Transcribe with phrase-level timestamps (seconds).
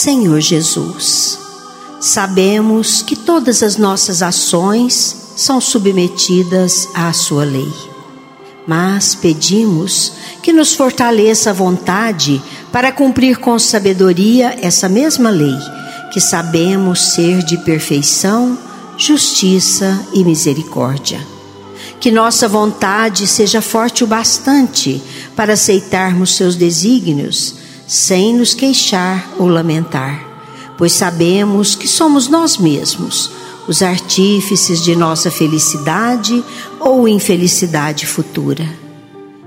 [0.00, 1.40] Senhor Jesus,
[1.98, 7.72] sabemos que todas as nossas ações são submetidas à Sua lei,
[8.64, 12.40] mas pedimos que nos fortaleça a vontade
[12.70, 15.58] para cumprir com sabedoria essa mesma lei,
[16.12, 18.56] que sabemos ser de perfeição,
[18.96, 21.18] justiça e misericórdia.
[21.98, 25.02] Que nossa vontade seja forte o bastante
[25.34, 30.22] para aceitarmos seus desígnios sem nos queixar ou lamentar,
[30.76, 33.32] pois sabemos que somos nós mesmos
[33.66, 36.44] os artífices de nossa felicidade
[36.78, 38.68] ou infelicidade futura.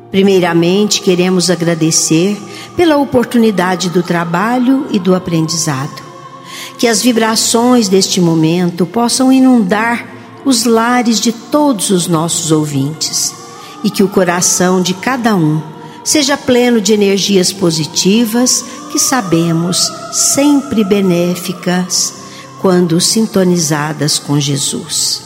[0.09, 2.35] Primeiramente, queremos agradecer
[2.75, 6.01] pela oportunidade do trabalho e do aprendizado.
[6.77, 10.05] Que as vibrações deste momento possam inundar
[10.43, 13.33] os lares de todos os nossos ouvintes
[13.83, 15.70] e que o coração de cada um
[16.03, 22.13] seja pleno de energias positivas que sabemos sempre benéficas
[22.61, 25.21] quando sintonizadas com Jesus.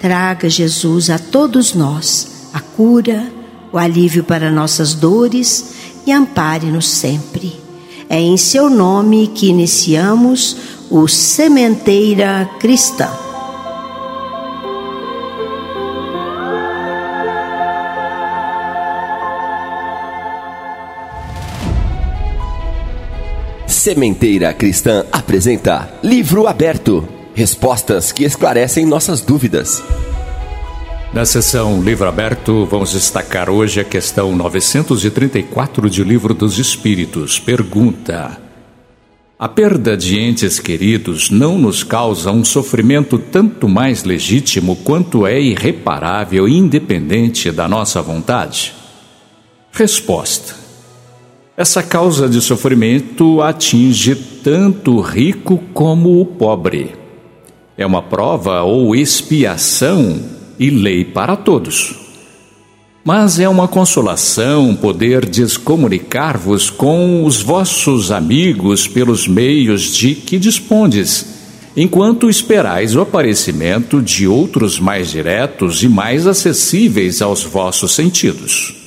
[0.00, 3.26] Traga Jesus a todos nós a cura,
[3.72, 5.64] o alívio para nossas dores
[6.06, 7.60] e ampare-nos sempre.
[8.08, 10.56] É em seu nome que iniciamos
[10.88, 13.23] o Sementeira Cristã.
[23.84, 29.82] Sementeira Cristã apresenta Livro Aberto Respostas que esclarecem nossas dúvidas.
[31.12, 37.38] Na sessão Livro Aberto, vamos destacar hoje a questão 934 de Livro dos Espíritos.
[37.38, 38.40] Pergunta:
[39.38, 45.38] A perda de entes queridos não nos causa um sofrimento tanto mais legítimo quanto é
[45.38, 48.72] irreparável independente da nossa vontade?
[49.70, 50.63] Resposta:
[51.56, 56.92] essa causa de sofrimento atinge tanto o rico como o pobre.
[57.78, 60.20] É uma prova ou expiação
[60.58, 61.94] e lei para todos.
[63.04, 71.26] Mas é uma consolação poder descomunicar-vos com os vossos amigos pelos meios de que dispondes,
[71.76, 78.83] enquanto esperais o aparecimento de outros mais diretos e mais acessíveis aos vossos sentidos.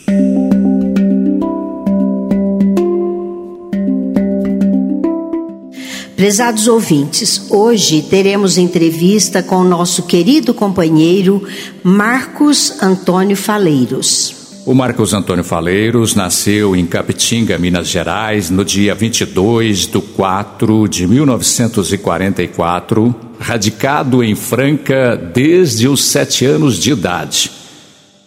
[6.17, 11.47] Prezados ouvintes, hoje teremos entrevista com o nosso querido companheiro
[11.83, 14.35] Marcos Antônio Faleiros.
[14.65, 21.05] O Marcos Antônio Faleiros nasceu em Capitinga, Minas Gerais, no dia 22 de 4 de
[21.05, 27.56] 1944, radicado em Franca desde os sete anos de idade.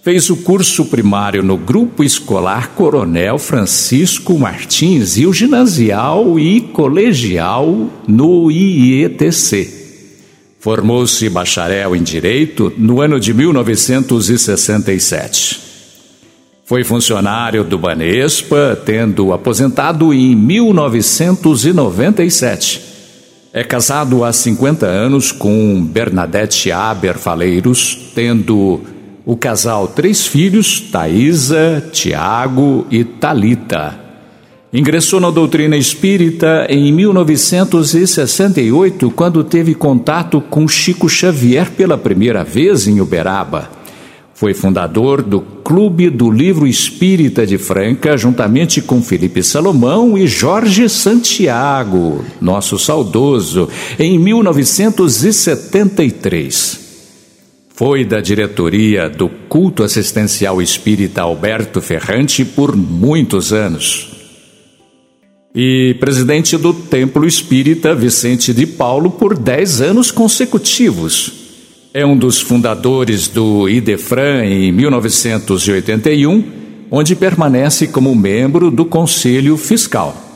[0.03, 7.91] Fez o curso primário no Grupo Escolar Coronel Francisco Martins e o ginasial e colegial
[8.09, 9.69] no IETC.
[10.59, 15.61] Formou-se bacharel em Direito no ano de 1967.
[16.65, 22.81] Foi funcionário do Banespa, tendo aposentado em 1997.
[23.53, 28.81] É casado há 50 anos com Bernadette Aber Faleiros, tendo
[29.31, 33.97] o casal três filhos, Thaisa, Tiago e Talita.
[34.73, 42.89] Ingressou na doutrina espírita em 1968, quando teve contato com Chico Xavier pela primeira vez
[42.89, 43.71] em Uberaba.
[44.35, 50.89] Foi fundador do Clube do Livro Espírita de Franca, juntamente com Felipe Salomão e Jorge
[50.89, 56.90] Santiago, nosso saudoso, em 1973.
[57.81, 64.11] Foi da diretoria do Culto Assistencial Espírita Alberto Ferrante por muitos anos.
[65.55, 71.33] e presidente do Templo Espírita Vicente de Paulo por 10 anos consecutivos.
[71.95, 76.45] É um dos fundadores do IDEFRAN em 1981,
[76.91, 80.30] onde permanece como membro do Conselho Fiscal.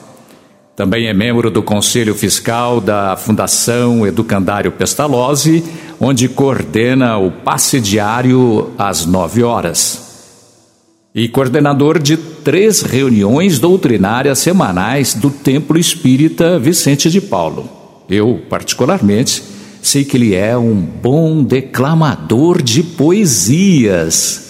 [0.76, 5.62] Também é membro do Conselho Fiscal da Fundação Educandário Pestalozzi,
[6.00, 10.04] onde coordena o passe diário às nove horas
[11.14, 17.68] e coordenador de três reuniões doutrinárias semanais do Templo Espírita Vicente de Paulo.
[18.10, 19.40] Eu, particularmente,
[19.80, 24.43] sei que ele é um bom declamador de poesias.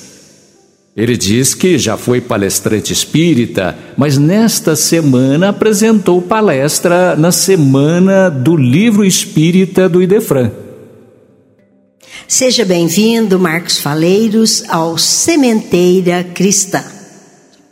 [0.97, 8.57] Ele diz que já foi palestrante espírita, mas nesta semana apresentou palestra na semana do
[8.57, 10.53] livro espírita do Idefran.
[12.29, 16.85] Seja bem-vindo, Marcos Faleiros, ao Sementeira Cristã.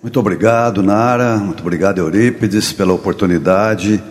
[0.03, 1.37] Muito obrigado, Nara.
[1.37, 4.03] Muito obrigado, Eurípides, pela oportunidade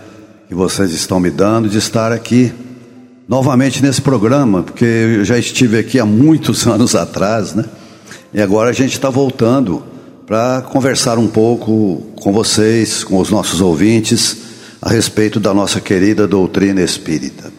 [0.48, 2.54] que vocês estão me dando de estar aqui
[3.28, 7.66] novamente nesse programa, porque eu já estive aqui há muitos anos atrás, né?
[8.34, 9.84] E agora a gente está voltando
[10.26, 14.38] para conversar um pouco com vocês, com os nossos ouvintes,
[14.82, 17.52] a respeito da nossa querida doutrina espírita.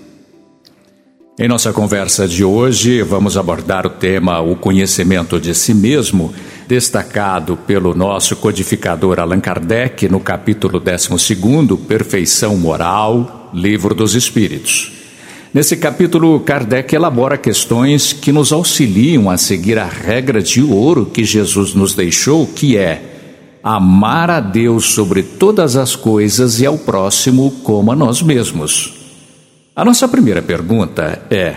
[1.38, 6.32] Em nossa conversa de hoje, vamos abordar o tema O Conhecimento de Si Mesmo,
[6.66, 15.01] destacado pelo nosso codificador Allan Kardec no capítulo 12, Perfeição Moral, Livro dos Espíritos.
[15.54, 21.24] Nesse capítulo, Kardec elabora questões que nos auxiliam a seguir a regra de ouro que
[21.24, 27.50] Jesus nos deixou, que é amar a Deus sobre todas as coisas e ao próximo
[27.62, 28.94] como a nós mesmos.
[29.76, 31.54] A nossa primeira pergunta é: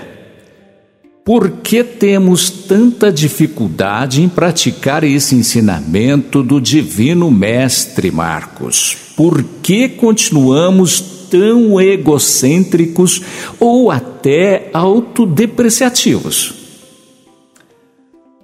[1.23, 8.97] por que temos tanta dificuldade em praticar esse ensinamento do Divino Mestre Marcos?
[9.15, 13.21] Por que continuamos tão egocêntricos
[13.59, 16.53] ou até autodepreciativos?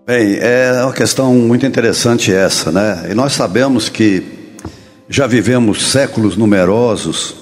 [0.05, 3.07] Bem, é uma questão muito interessante essa, né?
[3.09, 4.23] E nós sabemos que
[5.07, 7.35] já vivemos séculos numerosos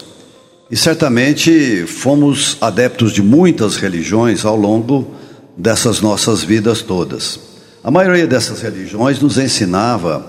[0.70, 5.16] e certamente fomos adeptos de muitas religiões ao longo
[5.58, 7.40] dessas nossas vidas todas.
[7.84, 10.24] A maioria dessas religiões nos ensinava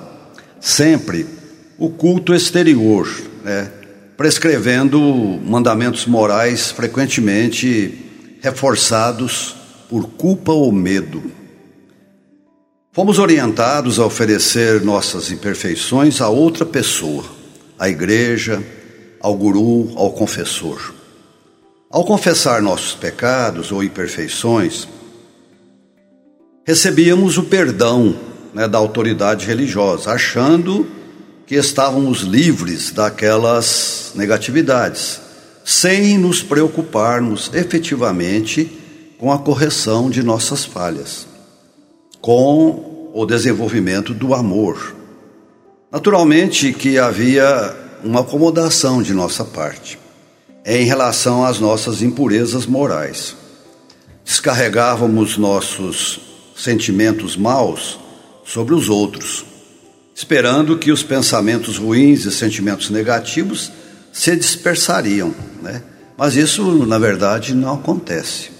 [0.58, 1.26] sempre
[1.78, 3.06] o culto exterior,
[3.44, 3.79] né?
[4.20, 5.00] Prescrevendo
[5.46, 9.56] mandamentos morais frequentemente reforçados
[9.88, 11.22] por culpa ou medo.
[12.92, 17.24] Fomos orientados a oferecer nossas imperfeições a outra pessoa,
[17.78, 18.62] a igreja,
[19.22, 20.92] ao guru, ao confessor.
[21.90, 24.86] Ao confessar nossos pecados ou imperfeições,
[26.66, 28.14] recebíamos o perdão
[28.52, 30.99] né, da autoridade religiosa, achando
[31.50, 35.20] que estávamos livres daquelas negatividades,
[35.64, 38.70] sem nos preocuparmos efetivamente
[39.18, 41.26] com a correção de nossas falhas,
[42.20, 44.94] com o desenvolvimento do amor.
[45.90, 49.98] Naturalmente que havia uma acomodação de nossa parte
[50.64, 53.34] em relação às nossas impurezas morais.
[54.24, 56.20] Descarregávamos nossos
[56.54, 57.98] sentimentos maus
[58.44, 59.49] sobre os outros,
[60.20, 63.72] esperando que os pensamentos ruins e sentimentos negativos
[64.12, 65.82] se dispersariam, né?
[66.14, 68.50] Mas isso, na verdade, não acontece.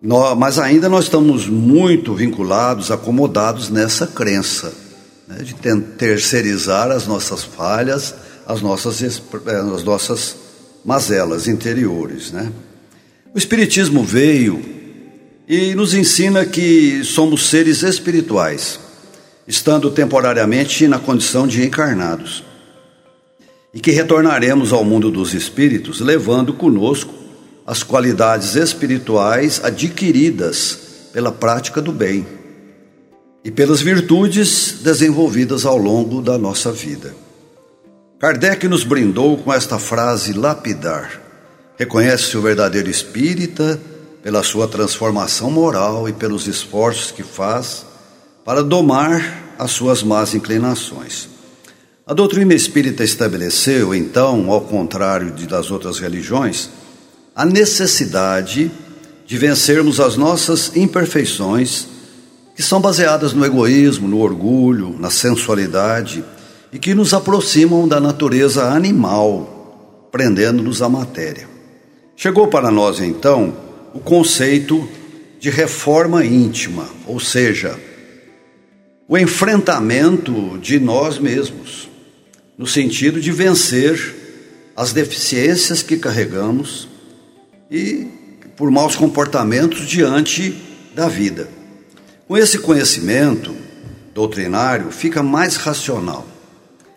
[0.00, 4.72] Nós, mas ainda nós estamos muito vinculados, acomodados nessa crença
[5.28, 5.52] né, de
[5.98, 8.14] terceirizar as nossas falhas,
[8.46, 9.06] as nossas, eh,
[9.74, 10.36] as nossas
[10.82, 12.32] mazelas interiores.
[12.32, 12.50] Né?
[13.34, 14.64] O Espiritismo veio
[15.46, 18.80] e nos ensina que somos seres espirituais,
[19.46, 22.44] estando temporariamente na condição de encarnados,
[23.72, 27.12] e que retornaremos ao mundo dos espíritos levando conosco
[27.66, 30.78] as qualidades espirituais adquiridas
[31.12, 32.26] pela prática do bem
[33.44, 37.14] e pelas virtudes desenvolvidas ao longo da nossa vida.
[38.18, 41.20] Kardec nos brindou com esta frase lapidar:
[41.76, 43.80] reconhece-se o verdadeiro espírita
[44.22, 47.84] pela sua transformação moral e pelos esforços que faz
[48.44, 51.28] para domar as suas más inclinações.
[52.06, 56.68] A doutrina espírita estabeleceu, então, ao contrário de das outras religiões,
[57.34, 58.70] a necessidade
[59.26, 61.86] de vencermos as nossas imperfeições
[62.54, 66.22] que são baseadas no egoísmo, no orgulho, na sensualidade
[66.70, 71.48] e que nos aproximam da natureza animal, prendendo-nos à matéria.
[72.14, 73.56] Chegou para nós então
[73.94, 74.86] o conceito
[75.40, 77.78] de reforma íntima, ou seja,
[79.06, 81.88] o enfrentamento de nós mesmos,
[82.56, 84.14] no sentido de vencer
[84.76, 86.88] as deficiências que carregamos
[87.70, 88.06] e
[88.56, 90.56] por maus comportamentos diante
[90.94, 91.48] da vida.
[92.26, 93.54] Com esse conhecimento
[94.14, 96.26] doutrinário, fica mais racional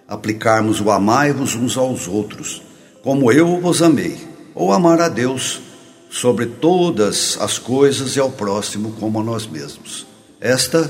[0.07, 2.61] aplicarmos o amai-vos uns aos outros,
[3.03, 4.17] como eu vos amei,
[4.55, 5.59] ou amar a Deus
[6.09, 10.07] sobre todas as coisas e ao próximo como a nós mesmos.
[10.39, 10.89] Esta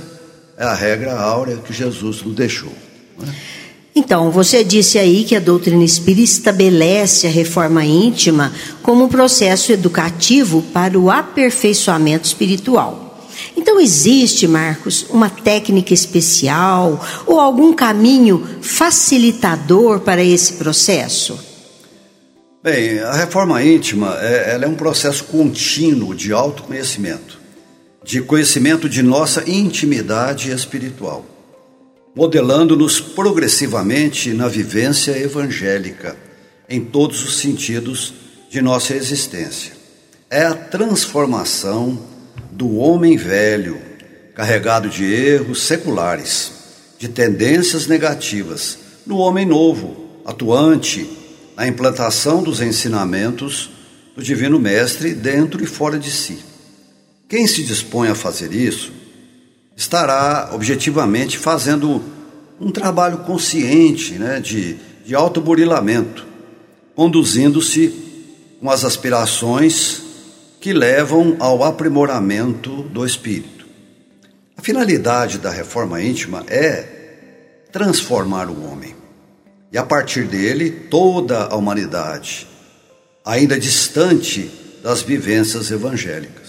[0.57, 2.73] é a regra áurea que Jesus nos deixou.
[3.21, 3.57] É?
[3.95, 9.71] Então, você disse aí que a doutrina espírita estabelece a reforma íntima como um processo
[9.71, 13.27] educativo para o aperfeiçoamento espiritual.
[13.55, 21.39] Então, existe, Marcos, uma técnica especial ou algum caminho facilitador para esse processo?
[22.63, 27.39] Bem, a reforma íntima é, é um processo contínuo de autoconhecimento,
[28.07, 31.25] de conhecimento de nossa intimidade espiritual,
[32.15, 36.15] modelando-nos progressivamente na vivência evangélica,
[36.69, 38.13] em todos os sentidos
[38.49, 39.73] de nossa existência.
[40.29, 42.01] É a transformação
[42.49, 43.77] do homem velho,
[44.33, 46.53] carregado de erros seculares,
[46.97, 51.09] de tendências negativas, no homem novo, atuante
[51.57, 53.69] na implantação dos ensinamentos
[54.15, 56.47] do Divino Mestre dentro e fora de si.
[57.27, 58.91] Quem se dispõe a fazer isso
[59.75, 62.01] estará objetivamente fazendo
[62.60, 66.25] um trabalho consciente né, de, de autoburilamento,
[66.96, 67.93] conduzindo-se
[68.60, 70.01] com as aspirações
[70.60, 73.67] que levam ao aprimoramento do espírito.
[74.57, 76.98] A finalidade da reforma íntima é
[77.72, 78.96] transformar o homem
[79.72, 82.48] e, a partir dele, toda a humanidade,
[83.24, 84.50] ainda distante
[84.81, 86.47] das vivências evangélicas.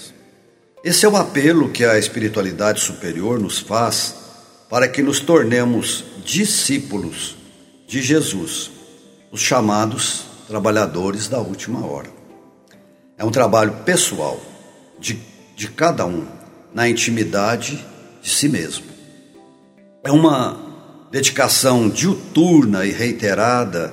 [0.84, 4.14] Esse é o apelo que a espiritualidade superior nos faz
[4.70, 7.36] para que nos tornemos discípulos
[7.86, 8.70] de Jesus,
[9.32, 12.10] os chamados trabalhadores da última hora.
[13.16, 14.40] É um trabalho pessoal
[15.00, 15.18] de,
[15.56, 16.26] de cada um,
[16.72, 17.84] na intimidade
[18.22, 18.86] de si mesmo.
[20.04, 23.92] É uma dedicação diuturna e reiterada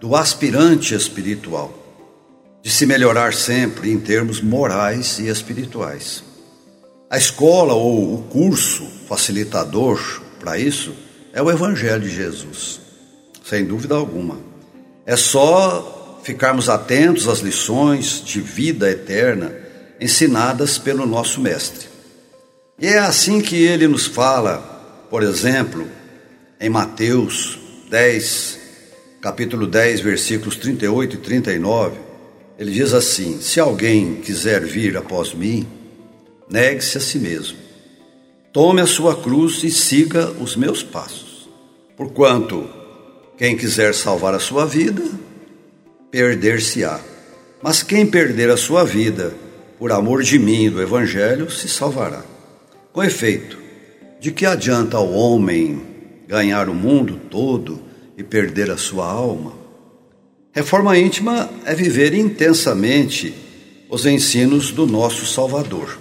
[0.00, 1.72] do aspirante espiritual,
[2.62, 6.22] de se melhorar sempre em termos morais e espirituais.
[7.10, 10.94] A escola ou o curso facilitador para isso
[11.32, 12.80] é o Evangelho de Jesus,
[13.44, 14.38] sem dúvida alguma.
[15.04, 19.52] É só ficarmos atentos às lições de vida eterna
[20.00, 21.88] ensinadas pelo nosso Mestre.
[22.78, 25.86] E é assim que ele nos fala, por exemplo,
[26.60, 27.58] em Mateus
[27.90, 28.58] 10,
[29.20, 32.11] capítulo 10, versículos 38 e 39.
[32.62, 35.66] Ele diz assim: Se alguém quiser vir após mim,
[36.48, 37.58] negue-se a si mesmo.
[38.52, 41.50] Tome a sua cruz e siga os meus passos.
[41.96, 42.70] Porquanto
[43.36, 45.02] quem quiser salvar a sua vida,
[46.08, 47.00] perder-se-á.
[47.60, 49.34] Mas quem perder a sua vida
[49.76, 52.22] por amor de mim e do Evangelho se salvará.
[52.92, 53.58] Com efeito,
[54.20, 55.82] de que adianta ao homem
[56.28, 57.82] ganhar o mundo todo
[58.16, 59.61] e perder a sua alma?
[60.54, 63.32] Reforma íntima é viver intensamente
[63.88, 65.98] os ensinos do nosso Salvador,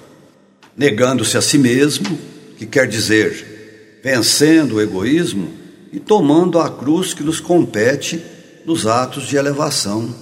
[0.75, 2.19] negando-se a si mesmo,
[2.57, 5.49] que quer dizer vencendo o egoísmo
[5.93, 8.21] e tomando a cruz que nos compete
[8.65, 10.13] nos atos de elevação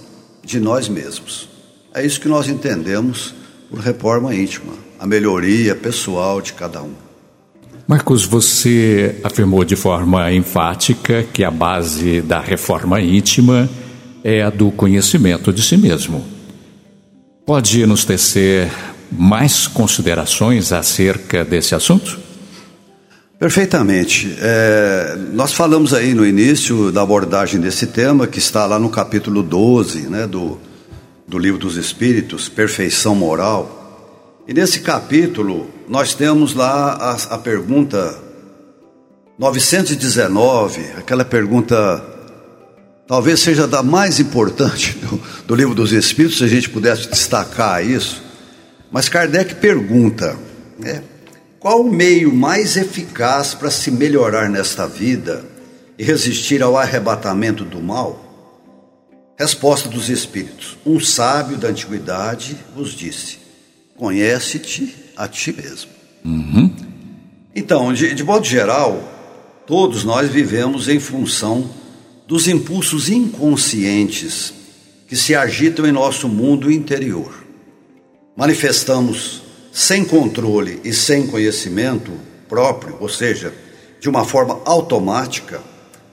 [0.44, 1.48] de nós mesmos.
[1.92, 3.34] É isso que nós entendemos
[3.68, 6.92] por reforma íntima, a melhoria pessoal de cada um.
[7.86, 13.68] Marcos, você afirmou de forma enfática que a base da reforma íntima
[14.22, 16.24] é a do conhecimento de si mesmo.
[17.46, 18.70] Pode nos tecer
[19.10, 22.18] mais considerações acerca desse assunto?
[23.38, 24.36] Perfeitamente.
[24.38, 29.42] É, nós falamos aí no início da abordagem desse tema, que está lá no capítulo
[29.42, 30.58] 12 né, do,
[31.26, 34.42] do Livro dos Espíritos, Perfeição Moral.
[34.46, 38.18] E nesse capítulo, nós temos lá a, a pergunta
[39.38, 42.09] 919, aquela pergunta
[43.10, 47.84] talvez seja da mais importante do, do Livro dos Espíritos, se a gente pudesse destacar
[47.84, 48.22] isso.
[48.88, 50.38] Mas Kardec pergunta,
[50.78, 51.02] né?
[51.58, 55.44] Qual o meio mais eficaz para se melhorar nesta vida
[55.98, 58.24] e resistir ao arrebatamento do mal?
[59.36, 63.38] Resposta dos Espíritos: Um sábio da antiguidade vos disse:
[63.96, 65.90] Conhece-te a ti mesmo.
[66.24, 66.72] Uhum.
[67.56, 69.02] Então, de, de modo geral,
[69.66, 71.79] todos nós vivemos em função
[72.30, 74.54] dos impulsos inconscientes
[75.08, 77.34] que se agitam em nosso mundo interior.
[78.36, 82.12] Manifestamos sem controle e sem conhecimento
[82.48, 83.52] próprio, ou seja,
[83.98, 85.60] de uma forma automática,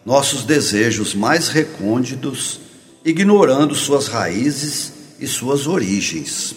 [0.04, 2.62] nossos desejos mais recônditos,
[3.06, 6.56] ignorando suas raízes e suas origens.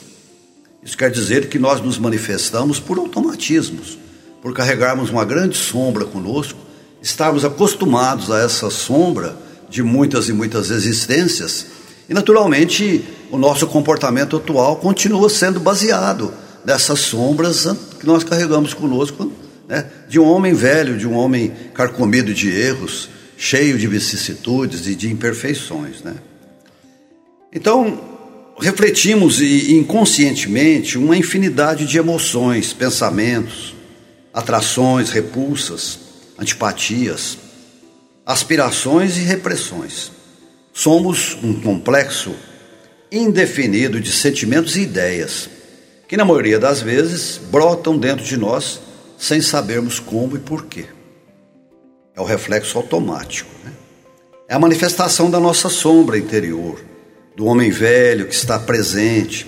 [0.82, 3.98] Isso quer dizer que nós nos manifestamos por automatismos,
[4.40, 6.58] por carregarmos uma grande sombra conosco,
[7.02, 11.66] estarmos acostumados a essa sombra de muitas e muitas existências,
[12.08, 16.34] e naturalmente o nosso comportamento atual continua sendo baseado
[16.64, 17.66] nessas sombras
[17.98, 19.30] que nós carregamos conosco,
[19.68, 19.86] né?
[20.08, 25.10] de um homem velho, de um homem carcomido de erros, cheio de vicissitudes e de
[25.10, 26.14] imperfeições, né?
[27.52, 27.98] Então,
[28.60, 33.74] refletimos inconscientemente uma infinidade de emoções, pensamentos,
[34.32, 35.98] atrações, repulsas,
[36.38, 37.38] antipatias,
[38.30, 40.12] aspirações e repressões.
[40.72, 42.32] Somos um complexo
[43.10, 45.50] indefinido de sentimentos e ideias
[46.06, 48.80] que, na maioria das vezes, brotam dentro de nós
[49.18, 50.86] sem sabermos como e porquê.
[52.14, 53.50] É o reflexo automático.
[53.64, 53.72] Né?
[54.48, 56.80] É a manifestação da nossa sombra interior,
[57.36, 59.44] do homem velho que está presente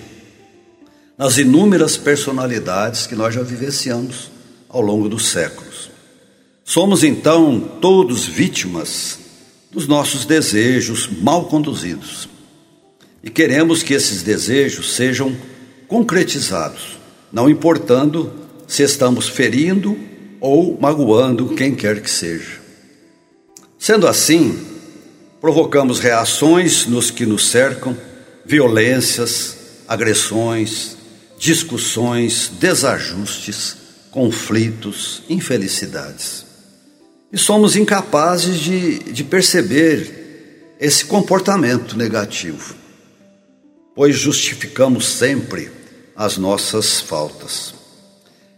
[1.17, 4.29] nas inúmeras personalidades que nós já vivenciamos
[4.69, 5.72] ao longo dos séculos.
[6.73, 9.19] Somos então todos vítimas
[9.71, 12.27] dos nossos desejos mal conduzidos.
[13.23, 15.37] E queremos que esses desejos sejam
[15.87, 16.97] concretizados,
[17.31, 18.33] não importando
[18.67, 19.99] se estamos ferindo
[20.41, 22.59] ou magoando quem quer que seja.
[23.79, 24.59] Sendo assim,
[25.43, 27.95] provocamos reações nos que nos cercam,
[28.47, 30.97] violências, agressões,
[31.39, 33.77] discussões, desajustes,
[34.11, 36.42] conflitos, infelicidades.
[37.33, 42.75] E somos incapazes de, de perceber esse comportamento negativo,
[43.95, 45.71] pois justificamos sempre
[46.15, 47.75] as nossas faltas.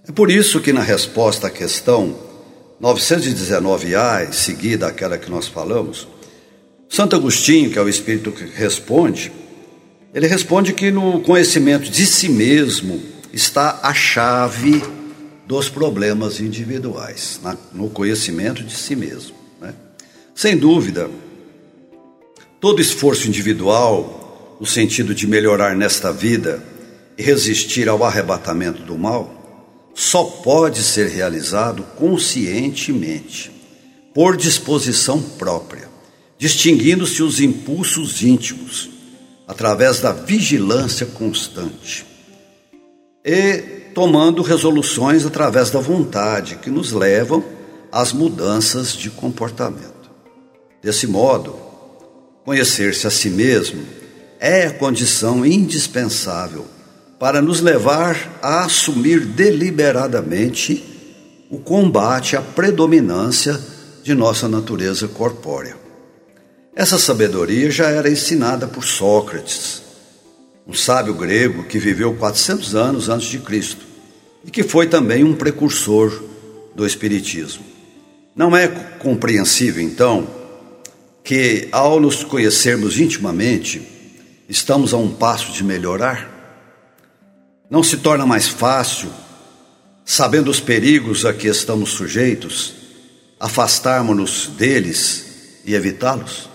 [0.09, 2.19] É por isso que, na resposta à questão
[2.83, 6.09] 919A, seguida aquela que nós falamos,
[6.89, 9.33] Santo Agostinho, que é o Espírito que responde,
[10.13, 14.83] ele responde que no conhecimento de si mesmo está a chave
[15.47, 17.41] dos problemas individuais,
[17.73, 19.35] no conhecimento de si mesmo.
[19.61, 19.75] Né?
[20.35, 21.11] Sem dúvida,
[22.61, 26.63] todo esforço individual, no sentido de melhorar nesta vida
[27.19, 33.53] e resistir ao arrebatamento do mal, só pode ser realizado conscientemente,
[34.13, 35.89] por disposição própria,
[36.39, 38.91] distinguindo-se os impulsos íntimos
[39.47, 42.07] através da vigilância constante
[43.25, 47.45] e tomando resoluções através da vontade que nos levam
[47.91, 50.11] às mudanças de comportamento.
[50.83, 51.57] Desse modo,
[52.45, 53.83] conhecer-se a si mesmo
[54.41, 56.67] é a condição indispensável
[57.19, 60.85] para nos levar a assumir deliberadamente
[61.49, 63.59] o combate à predominância
[64.03, 65.77] de nossa natureza corpórea.
[66.75, 69.84] Essa sabedoria já era ensinada por Sócrates,
[70.67, 73.85] um sábio grego que viveu 400 anos antes de Cristo
[74.45, 76.23] e que foi também um precursor
[76.75, 77.65] do Espiritismo.
[78.35, 78.67] Não é
[78.99, 80.29] compreensível, então,
[81.23, 83.81] que ao nos conhecermos intimamente,
[84.49, 86.31] estamos a um passo de melhorar?
[87.71, 89.09] Não se torna mais fácil,
[90.05, 92.75] sabendo os perigos a que estamos sujeitos,
[93.39, 96.49] afastarmos-nos deles e evitá-los?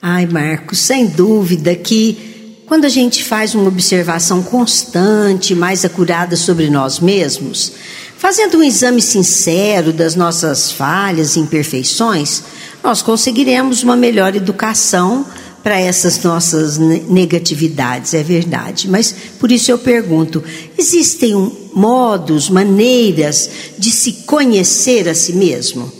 [0.00, 2.31] Ai, Marcos, sem dúvida que
[2.66, 7.72] quando a gente faz uma observação constante, mais acurada sobre nós mesmos,
[8.16, 12.42] fazendo um exame sincero das nossas falhas e imperfeições,
[12.82, 15.26] nós conseguiremos uma melhor educação
[15.62, 18.88] para essas nossas negatividades, é verdade.
[18.88, 20.42] Mas por isso eu pergunto:
[20.76, 21.34] existem
[21.74, 25.92] modos, maneiras de se conhecer a si mesmo?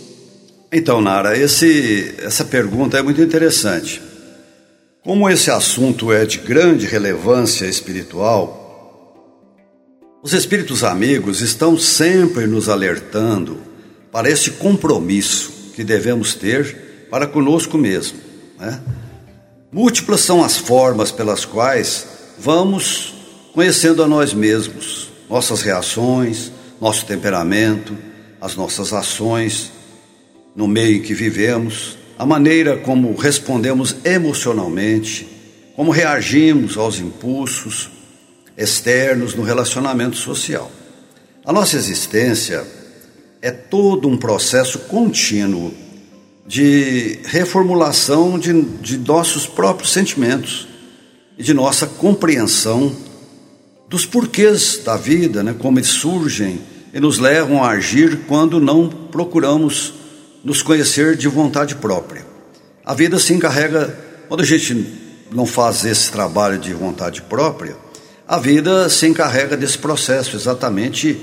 [0.71, 4.01] Então, Nara, esse, essa pergunta é muito interessante.
[5.03, 8.61] Como esse assunto é de grande relevância espiritual,
[10.23, 13.57] os espíritos amigos estão sempre nos alertando
[14.13, 18.17] para esse compromisso que devemos ter para conosco mesmo.
[18.57, 18.81] Né?
[19.69, 22.07] Múltiplas são as formas pelas quais
[22.39, 23.13] vamos
[23.53, 27.97] conhecendo a nós mesmos, nossas reações, nosso temperamento,
[28.39, 29.69] as nossas ações
[30.55, 35.27] no meio em que vivemos, a maneira como respondemos emocionalmente,
[35.75, 37.89] como reagimos aos impulsos
[38.57, 40.71] externos no relacionamento social.
[41.43, 42.65] A nossa existência
[43.41, 45.73] é todo um processo contínuo
[46.45, 50.67] de reformulação de, de nossos próprios sentimentos
[51.37, 52.95] e de nossa compreensão
[53.89, 56.59] dos porquês da vida, né, como eles surgem
[56.93, 59.93] e nos levam a agir quando não procuramos
[60.43, 62.25] nos conhecer de vontade própria.
[62.85, 64.85] A vida se encarrega, quando a gente
[65.31, 67.77] não faz esse trabalho de vontade própria,
[68.27, 71.19] a vida se encarrega desse processo, exatamente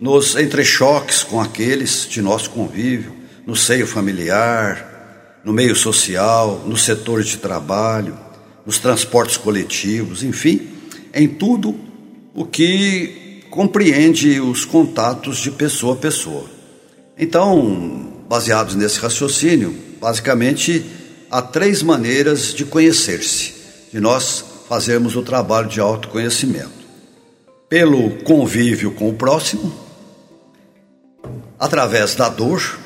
[0.00, 3.12] nos entrechoques com aqueles de nosso convívio,
[3.46, 8.18] no seio familiar, no meio social, nos setores de trabalho,
[8.66, 10.68] nos transportes coletivos, enfim,
[11.14, 11.74] em tudo
[12.34, 16.44] o que compreende os contatos de pessoa a pessoa.
[17.16, 20.84] Então, baseados nesse raciocínio, basicamente
[21.30, 23.54] há três maneiras de conhecer-se,
[23.92, 26.70] de nós fazermos o trabalho de autoconhecimento:
[27.68, 29.72] pelo convívio com o próximo,
[31.58, 32.78] através da dor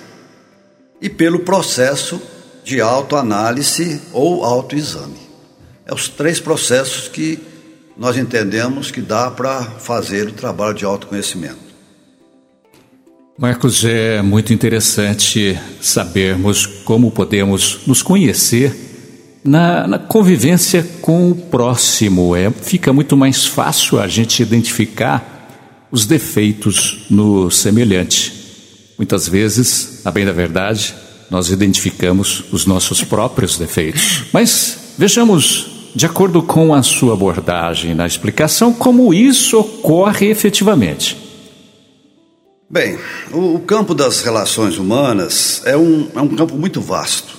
[1.00, 2.22] e pelo processo
[2.64, 5.20] de autoanálise ou autoexame.
[5.84, 7.38] É os três processos que
[7.96, 11.71] nós entendemos que dá para fazer o trabalho de autoconhecimento.
[13.38, 18.74] Marcos, é muito interessante sabermos como podemos nos conhecer
[19.42, 22.36] na, na convivência com o próximo.
[22.36, 28.32] É, fica muito mais fácil a gente identificar os defeitos no semelhante.
[28.98, 30.94] Muitas vezes, a bem da verdade,
[31.30, 34.24] nós identificamos os nossos próprios defeitos.
[34.30, 41.21] Mas vejamos, de acordo com a sua abordagem na explicação, como isso ocorre efetivamente.
[42.72, 42.98] Bem,
[43.30, 47.36] o, campo das relações humanas é um, é um campo muito vasto.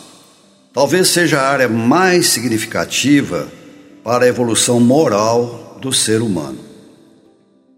[0.71, 3.47] Talvez seja a área mais significativa
[4.03, 6.59] para a evolução moral do ser humano.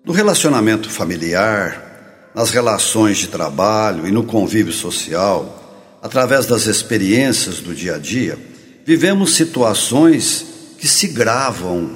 [0.03, 7.73] No relacionamento familiar, nas relações de trabalho e no convívio social, através das experiências do
[7.73, 8.37] dia a dia,
[8.85, 10.45] vivemos situações
[10.77, 11.89] que se gravam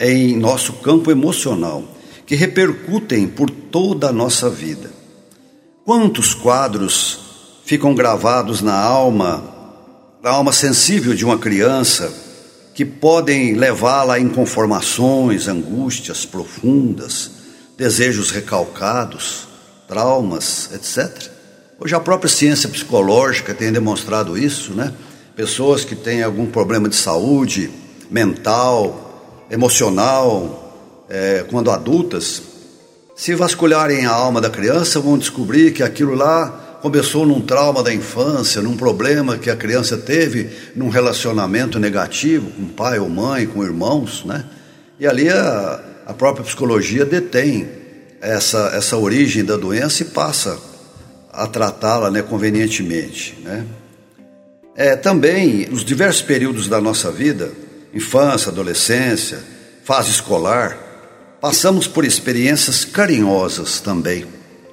[0.00, 1.84] em nosso campo emocional,
[2.26, 4.95] que repercutem por toda a nossa vida.
[5.86, 7.20] Quantos quadros
[7.64, 9.40] ficam gravados na alma,
[10.20, 12.12] na alma sensível de uma criança,
[12.74, 17.30] que podem levá-la a inconformações, angústias profundas,
[17.78, 19.46] desejos recalcados,
[19.86, 21.30] traumas, etc.
[21.78, 24.92] Hoje a própria ciência psicológica tem demonstrado isso, né?
[25.36, 27.70] Pessoas que têm algum problema de saúde
[28.10, 32.42] mental, emocional, é, quando adultas,
[33.16, 37.92] se vasculharem a alma da criança, vão descobrir que aquilo lá começou num trauma da
[37.92, 43.64] infância, num problema que a criança teve num relacionamento negativo com pai ou mãe, com
[43.64, 44.44] irmãos, né?
[45.00, 47.66] E ali a, a própria psicologia detém
[48.20, 50.58] essa, essa origem da doença e passa
[51.32, 53.64] a tratá-la né, convenientemente, né?
[54.76, 57.50] É, também, nos diversos períodos da nossa vida,
[57.94, 59.38] infância, adolescência,
[59.82, 60.85] fase escolar,
[61.46, 64.26] Passamos por experiências carinhosas também.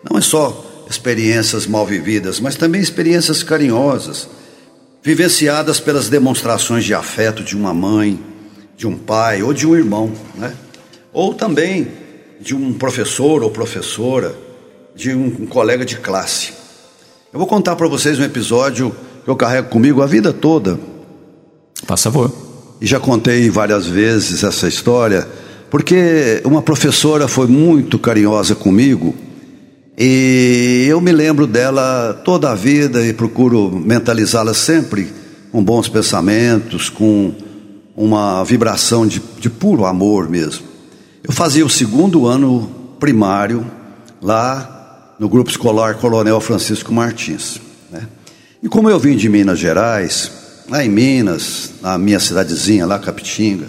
[0.10, 4.28] Não é só experiências mal vividas, mas também experiências carinhosas,
[5.04, 8.20] vivenciadas pelas demonstrações de afeto de uma mãe,
[8.76, 10.56] de um pai ou de um irmão, né?
[11.14, 11.90] Ou também
[12.42, 14.36] de um professor ou professora,
[14.96, 16.54] de um, colega de classe.
[17.32, 20.80] Eu vou contar para vocês um episódio que eu carrego comigo a vida toda.
[21.86, 22.34] Faça favor.
[22.82, 25.43] E já contei várias vezes essa história
[25.74, 29.16] porque uma professora foi muito carinhosa comigo
[29.98, 35.12] e eu me lembro dela toda a vida e procuro mentalizá-la sempre
[35.52, 37.34] com bons pensamentos, com
[37.98, 40.64] uma vibração de, de puro amor mesmo.
[41.24, 43.66] Eu fazia o segundo ano primário
[44.22, 47.60] lá no grupo escolar Coronel Francisco Martins.
[47.90, 48.08] Né?
[48.62, 50.32] E como eu vim de Minas Gerais,
[50.70, 53.66] lá em Minas, na minha cidadezinha lá, Capitinga,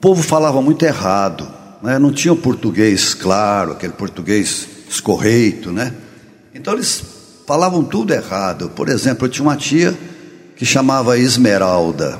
[0.00, 1.48] povo falava muito errado,
[1.82, 1.98] né?
[1.98, 5.92] não tinha o português claro, aquele português escorreito, né?
[6.54, 7.02] Então eles
[7.46, 8.70] falavam tudo errado.
[8.70, 9.96] Por exemplo, eu tinha uma tia
[10.56, 12.18] que chamava Esmeralda,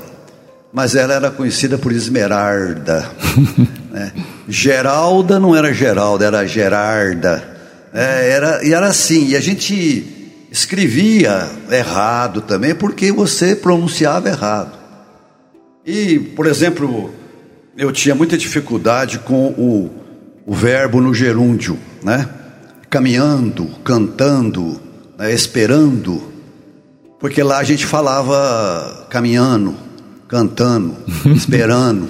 [0.71, 3.09] mas ela era conhecida por Esmerarda.
[3.91, 4.13] né?
[4.47, 7.57] Geralda não era Geralda, era Gerarda.
[7.93, 14.77] É, era, e era assim, e a gente escrevia errado também, porque você pronunciava errado.
[15.85, 17.13] E, por exemplo,
[17.77, 19.91] eu tinha muita dificuldade com o,
[20.45, 22.27] o verbo no gerúndio, né?
[22.89, 24.81] Caminhando, cantando,
[25.17, 25.31] né?
[25.31, 26.23] esperando,
[27.19, 29.75] porque lá a gente falava caminhando,
[30.27, 30.95] cantando,
[31.35, 32.09] esperando,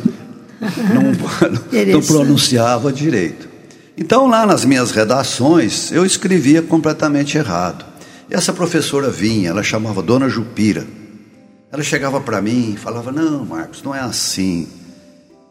[0.94, 1.12] não,
[1.92, 3.50] não pronunciava direito.
[3.98, 7.86] Então lá nas minhas redações eu escrevia completamente errado.
[8.30, 10.86] E essa professora vinha, ela chamava Dona Jupira.
[11.72, 14.68] Ela chegava para mim e falava: Não, Marcos, não é assim.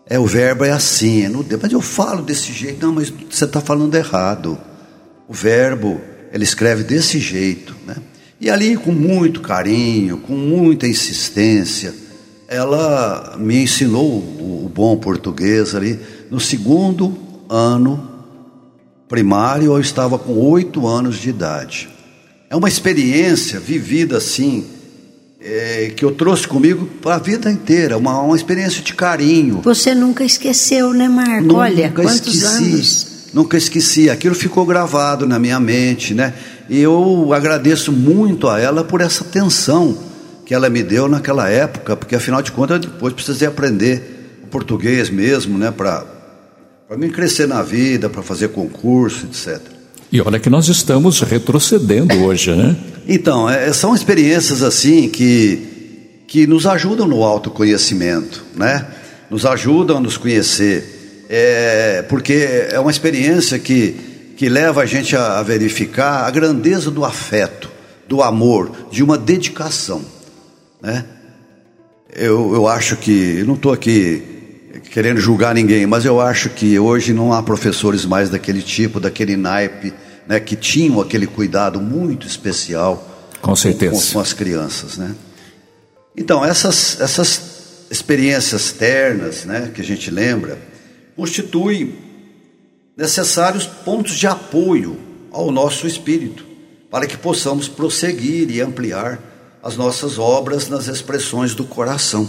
[0.08, 2.86] É, o verbo é assim, é no, mas eu falo desse jeito.
[2.86, 4.56] Não, mas você está falando errado.
[5.28, 6.00] O verbo,
[6.32, 7.74] ele escreve desse jeito.
[7.84, 7.96] Né?
[8.40, 11.92] E ali, com muito carinho, com muita insistência,
[12.46, 15.98] ela me ensinou o, bom português ali.
[16.30, 17.16] No segundo
[17.48, 18.10] ano
[19.08, 21.88] primário, eu estava com oito anos de idade.
[22.50, 24.66] É uma experiência vivida assim,
[25.48, 29.61] é, que eu trouxe comigo para a vida inteira, uma, uma experiência de carinho.
[29.62, 31.44] Você nunca esqueceu, né, Marco?
[31.44, 33.06] Nunca Olha, quantos esqueci, anos.
[33.32, 36.35] Nunca esqueci, aquilo ficou gravado na minha mente, né?
[36.68, 39.96] E eu agradeço muito a ela por essa atenção
[40.44, 44.46] que ela me deu naquela época, porque afinal de contas eu depois precisei aprender o
[44.48, 46.04] português mesmo, né, para
[46.88, 49.61] para mim crescer na vida, para fazer concurso, etc.
[50.16, 52.74] E olha que nós estamos retrocedendo hoje, né?
[53.07, 58.87] Então, é, são experiências assim que, que nos ajudam no autoconhecimento, né?
[59.31, 61.26] Nos ajudam a nos conhecer.
[61.29, 63.94] É, porque é uma experiência que,
[64.38, 67.70] que leva a gente a, a verificar a grandeza do afeto,
[68.09, 70.00] do amor, de uma dedicação,
[70.81, 71.05] né?
[72.11, 74.22] Eu, eu acho que, não estou aqui
[74.90, 79.37] querendo julgar ninguém, mas eu acho que hoje não há professores mais daquele tipo, daquele
[79.37, 79.92] naipe,
[80.26, 85.14] né, que tinham aquele cuidado muito especial com certeza com, com as crianças, né?
[86.16, 87.56] Então essas essas
[87.90, 90.58] experiências ternas, né, que a gente lembra,
[91.14, 91.94] constituem
[92.96, 94.98] necessários pontos de apoio
[95.30, 96.44] ao nosso espírito
[96.90, 99.20] para que possamos prosseguir e ampliar
[99.62, 102.28] as nossas obras nas expressões do coração.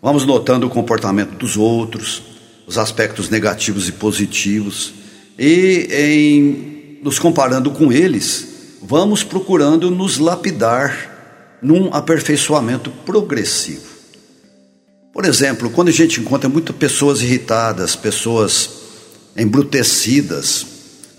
[0.00, 2.22] Vamos notando o comportamento dos outros,
[2.66, 4.92] os aspectos negativos e positivos,
[5.38, 8.46] e em nos comparando com eles,
[8.80, 11.10] vamos procurando nos lapidar
[11.60, 13.92] num aperfeiçoamento progressivo.
[15.12, 18.70] Por exemplo, quando a gente encontra muitas pessoas irritadas, pessoas
[19.36, 20.66] embrutecidas,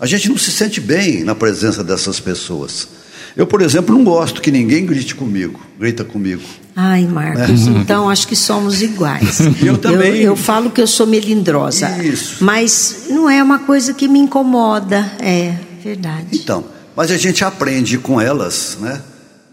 [0.00, 2.88] a gente não se sente bem na presença dessas pessoas.
[3.36, 6.42] Eu, por exemplo, não gosto que ninguém grite comigo, grita comigo.
[6.74, 7.70] Ai, Marcos, é.
[7.70, 9.40] então acho que somos iguais.
[9.62, 10.16] eu também.
[10.16, 11.88] Eu, eu, falo que eu sou melindrosa.
[12.02, 12.42] Isso.
[12.42, 16.26] Mas não é uma coisa que me incomoda, é verdade.
[16.32, 16.64] Então,
[16.96, 19.02] mas a gente aprende com elas, né?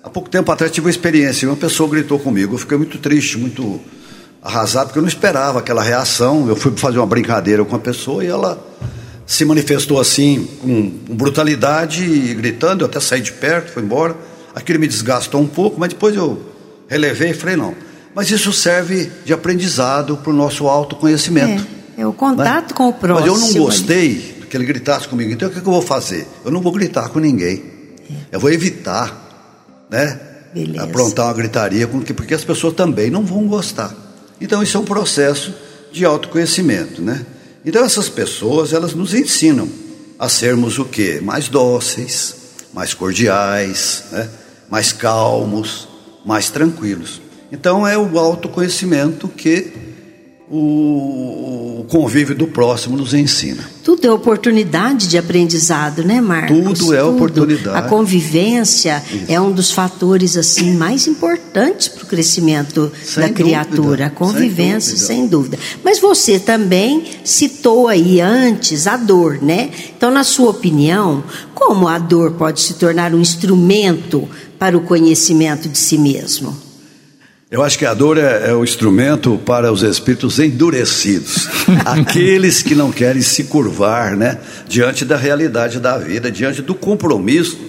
[0.03, 3.37] Há pouco tempo atrás tive uma experiência, uma pessoa gritou comigo, eu fiquei muito triste,
[3.37, 3.79] muito
[4.41, 6.47] arrasado, porque eu não esperava aquela reação.
[6.47, 8.59] Eu fui fazer uma brincadeira com a pessoa e ela
[9.27, 14.15] se manifestou assim, com brutalidade, gritando, eu até saí de perto, foi embora.
[14.55, 16.41] Aquilo me desgastou um pouco, mas depois eu
[16.89, 17.75] relevei e falei, não.
[18.13, 21.65] Mas isso serve de aprendizado para o nosso autoconhecimento.
[21.97, 22.75] É, é o contato né?
[22.75, 23.35] com o próximo.
[23.35, 26.27] Mas eu não gostei que ele gritasse comigo, então o que, que eu vou fazer?
[26.43, 27.63] Eu não vou gritar com ninguém.
[28.09, 28.35] É.
[28.35, 30.19] Eu vou evitar, né?
[30.53, 30.83] Beleza.
[30.83, 33.95] Aprontar uma gritaria, porque as pessoas também não vão gostar.
[34.41, 35.55] Então isso é um processo
[35.93, 37.25] de autoconhecimento, né?
[37.65, 39.69] Então essas pessoas, elas nos ensinam
[40.19, 41.21] a sermos o quê?
[41.23, 42.35] Mais dóceis,
[42.73, 44.29] mais cordiais, né?
[44.69, 45.87] mais calmos,
[46.25, 47.21] mais tranquilos.
[47.53, 49.71] Então é o autoconhecimento que
[50.51, 53.69] o, convívio do próximo nos ensina.
[53.83, 56.79] Tudo é oportunidade de aprendizado, né, Marcos?
[56.79, 57.15] Tudo é Tudo.
[57.15, 57.77] oportunidade.
[57.77, 59.25] A convivência Isso.
[59.27, 63.81] é um dos fatores assim mais importantes para o crescimento sem da criatura.
[63.81, 64.05] Dúvida.
[64.05, 65.57] A convivência, sem dúvida.
[65.57, 65.79] sem dúvida.
[65.83, 69.69] Mas você também citou aí antes a dor, né?
[69.95, 75.67] Então, na sua opinião, como a dor pode se tornar um instrumento para o conhecimento
[75.67, 76.70] de si mesmo?
[77.51, 81.49] Eu acho que a dor é, é o instrumento para os espíritos endurecidos,
[81.85, 87.59] aqueles que não querem se curvar, né, diante da realidade da vida, diante do compromisso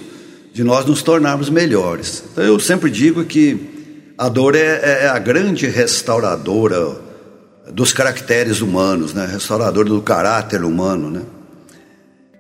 [0.53, 2.23] de nós nos tornarmos melhores.
[2.31, 7.01] Então eu sempre digo que a dor é, é, é a grande restauradora
[7.73, 11.23] dos caracteres humanos, né, restauradora do caráter humano, né.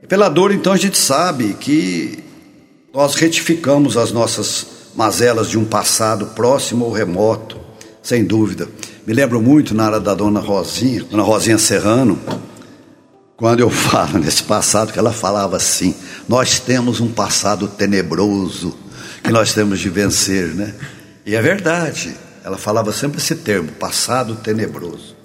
[0.00, 2.20] E pela dor, então, a gente sabe que
[2.94, 7.59] nós retificamos as nossas mazelas de um passado próximo ou remoto,
[8.02, 8.68] sem dúvida.
[9.07, 12.18] Me lembro muito na área da dona Rosinha, dona Rosinha Serrano,
[13.37, 15.94] quando eu falo nesse passado, que ela falava assim:
[16.28, 18.76] nós temos um passado tenebroso
[19.22, 20.74] que nós temos de vencer, né?
[21.24, 25.16] E é verdade, ela falava sempre esse termo, passado tenebroso.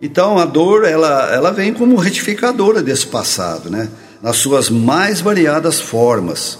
[0.00, 3.88] Então a dor, ela, ela vem como retificadora desse passado, né?
[4.22, 6.58] Nas suas mais variadas formas.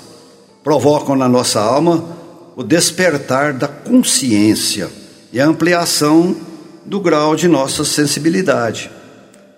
[0.63, 2.05] Provocam na nossa alma
[2.57, 4.91] o despertar da consciência
[5.33, 6.37] e a ampliação
[6.85, 8.91] do grau de nossa sensibilidade,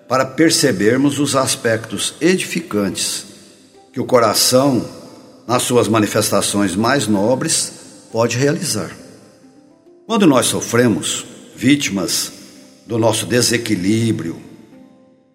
[0.08, 3.26] para percebermos os aspectos edificantes
[3.92, 4.84] que o coração,
[5.46, 7.72] nas suas manifestações mais nobres,
[8.12, 8.90] pode realizar.
[10.06, 11.24] Quando nós sofremos,
[11.56, 12.32] vítimas
[12.86, 14.40] do nosso desequilíbrio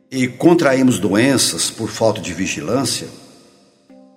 [0.10, 3.08] e contraímos doenças por falta de vigilância,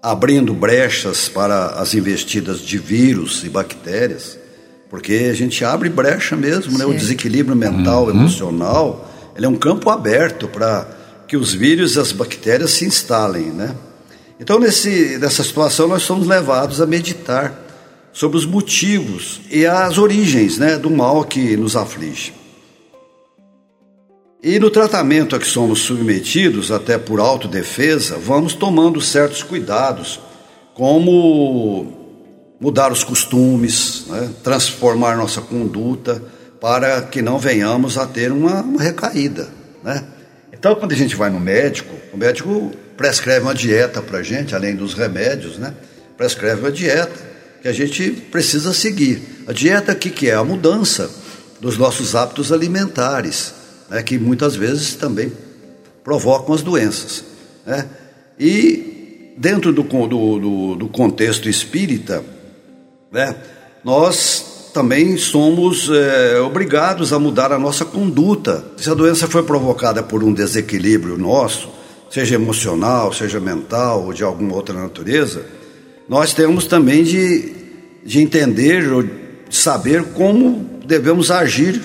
[0.05, 4.39] abrindo brechas para as investidas de vírus e bactérias,
[4.91, 6.85] porque a gente abre brecha mesmo, né?
[6.85, 8.11] O desequilíbrio mental, uhum.
[8.11, 10.87] emocional, ele é um campo aberto para
[11.27, 13.75] que os vírus e as bactérias se instalem, né?
[14.39, 17.59] Então, nesse, nessa situação, nós somos levados a meditar
[18.13, 22.35] sobre os motivos e as origens né, do mal que nos aflige.
[24.45, 30.21] E no tratamento a que somos submetidos, até por autodefesa, vamos tomando certos cuidados,
[30.75, 34.29] como mudar os costumes, né?
[34.43, 36.23] transformar nossa conduta,
[36.61, 39.49] para que não venhamos a ter uma, uma recaída.
[39.83, 40.05] Né?
[40.53, 44.55] Então, quando a gente vai no médico, o médico prescreve uma dieta para a gente,
[44.55, 45.73] além dos remédios, né?
[46.19, 47.19] prescreve uma dieta
[47.63, 49.23] que a gente precisa seguir.
[49.47, 50.35] A dieta, que, que é?
[50.35, 51.11] A mudança
[51.63, 55.33] dos nossos hábitos alimentares né, que muitas vezes também
[56.03, 57.25] provocam as doenças.
[57.67, 57.89] Né?
[58.39, 60.07] E dentro do, do,
[60.39, 62.25] do, do contexto espírita,
[63.11, 63.35] né,
[63.85, 68.65] nós também somos é, obrigados a mudar a nossa conduta.
[68.77, 71.69] Se a doença foi provocada por um desequilíbrio nosso,
[72.11, 75.47] seja emocional, seja mental ou de alguma outra natureza,
[76.09, 77.53] nós temos também de,
[78.05, 79.05] de entender ou
[79.49, 81.81] saber como devemos agir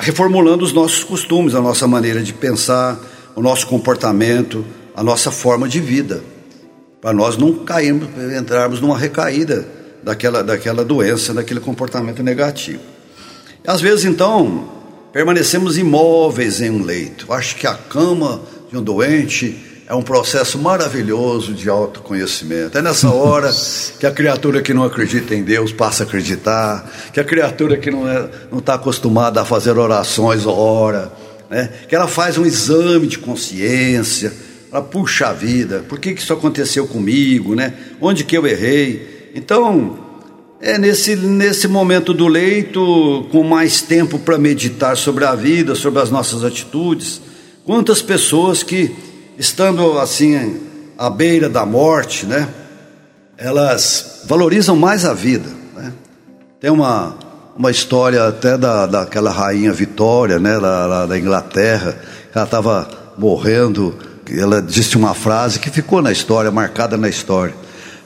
[0.00, 2.98] reformulando os nossos costumes, a nossa maneira de pensar,
[3.36, 4.64] o nosso comportamento,
[4.96, 6.22] a nossa forma de vida,
[7.00, 8.08] para nós não cairmos,
[8.38, 9.66] entrarmos numa recaída
[10.02, 12.80] daquela, daquela doença, daquele comportamento negativo.
[13.66, 14.70] Às vezes, então,
[15.12, 17.30] permanecemos imóveis em um leito.
[17.32, 19.56] Acho que a cama de um doente
[19.90, 22.78] é um processo maravilhoso de autoconhecimento.
[22.78, 23.50] É nessa hora
[23.98, 27.90] que a criatura que não acredita em Deus passa a acreditar, que a criatura que
[27.90, 31.12] não é, está acostumada a fazer orações ora,
[31.50, 31.72] né?
[31.88, 34.32] que ela faz um exame de consciência,
[34.70, 37.74] ela puxa a vida, por que, que isso aconteceu comigo, né?
[38.00, 39.32] Onde que eu errei?
[39.34, 39.98] Então,
[40.60, 46.00] é nesse, nesse momento do leito, com mais tempo para meditar sobre a vida, sobre
[46.00, 47.20] as nossas atitudes,
[47.64, 49.09] quantas pessoas que
[49.40, 50.60] estando assim
[50.98, 52.46] à beira da morte, né?
[53.38, 55.48] Elas valorizam mais a vida.
[55.74, 55.94] Né?
[56.60, 57.16] Tem uma,
[57.56, 60.58] uma história até da, daquela rainha Vitória, né?
[60.58, 61.98] Lá, lá da Inglaterra,
[62.34, 63.96] ela estava morrendo.
[64.30, 67.54] Ela disse uma frase que ficou na história, marcada na história: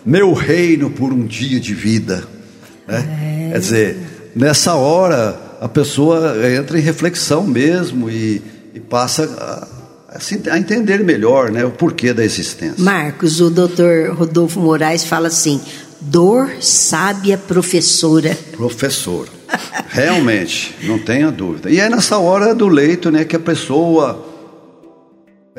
[0.06, 2.22] Meu reino por um dia de vida.
[2.86, 3.48] Né?
[3.48, 3.52] É.
[3.54, 8.40] Quer dizer, nessa hora a pessoa entra em reflexão mesmo e,
[8.72, 9.73] e passa
[10.50, 12.76] a, entender melhor né, o porquê da existência.
[12.78, 15.60] Marcos, o doutor Rodolfo Moraes fala assim:
[16.00, 18.36] dor sábia professora.
[18.52, 19.28] Professora.
[19.88, 21.70] Realmente, não tenha dúvida.
[21.70, 24.32] E é nessa hora do leito né, que a pessoa.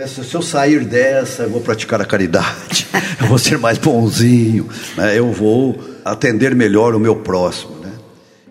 [0.08, 2.86] Se eu sair dessa, eu vou praticar a caridade,
[3.20, 7.78] eu vou ser mais bonzinho, né, eu vou atender melhor o meu próximo.
[7.82, 7.92] Né?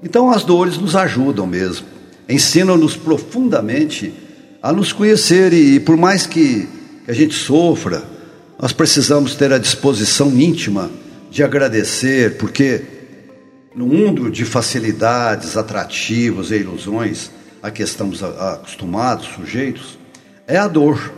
[0.02, 1.86] Então as dores nos ajudam mesmo,
[2.26, 4.23] ensinam-nos profundamente
[4.64, 6.66] a nos conhecer e, por mais que,
[7.06, 8.02] a gente sofra,
[8.58, 10.90] nós precisamos ter a disposição íntima
[11.30, 12.80] de agradecer, porque
[13.76, 17.30] no mundo de facilidades, atrativos e ilusões
[17.62, 19.98] a que estamos acostumados, sujeitos,
[20.46, 21.12] é a dor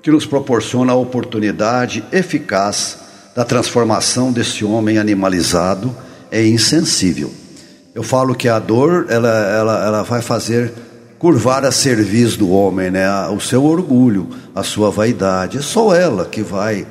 [0.00, 2.98] que nos proporciona a oportunidade eficaz
[3.34, 5.92] da transformação desse homem animalizado
[6.30, 7.34] e insensível.
[7.92, 10.85] Eu falo que a dor ela, ela, ela vai fazer
[11.18, 13.08] curvar a serviço do homem, né?
[13.28, 15.58] o seu orgulho, a sua vaidade.
[15.58, 16.86] É só ela que vai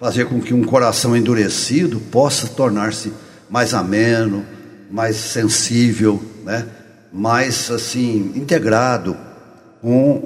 [0.00, 3.12] fazer com que um coração endurecido possa tornar-se
[3.50, 4.44] mais ameno,
[4.90, 6.66] mais sensível, né?
[7.12, 9.16] mais assim integrado
[9.82, 10.22] com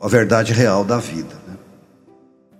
[0.00, 1.34] a verdade real da vida.
[1.46, 1.54] Né?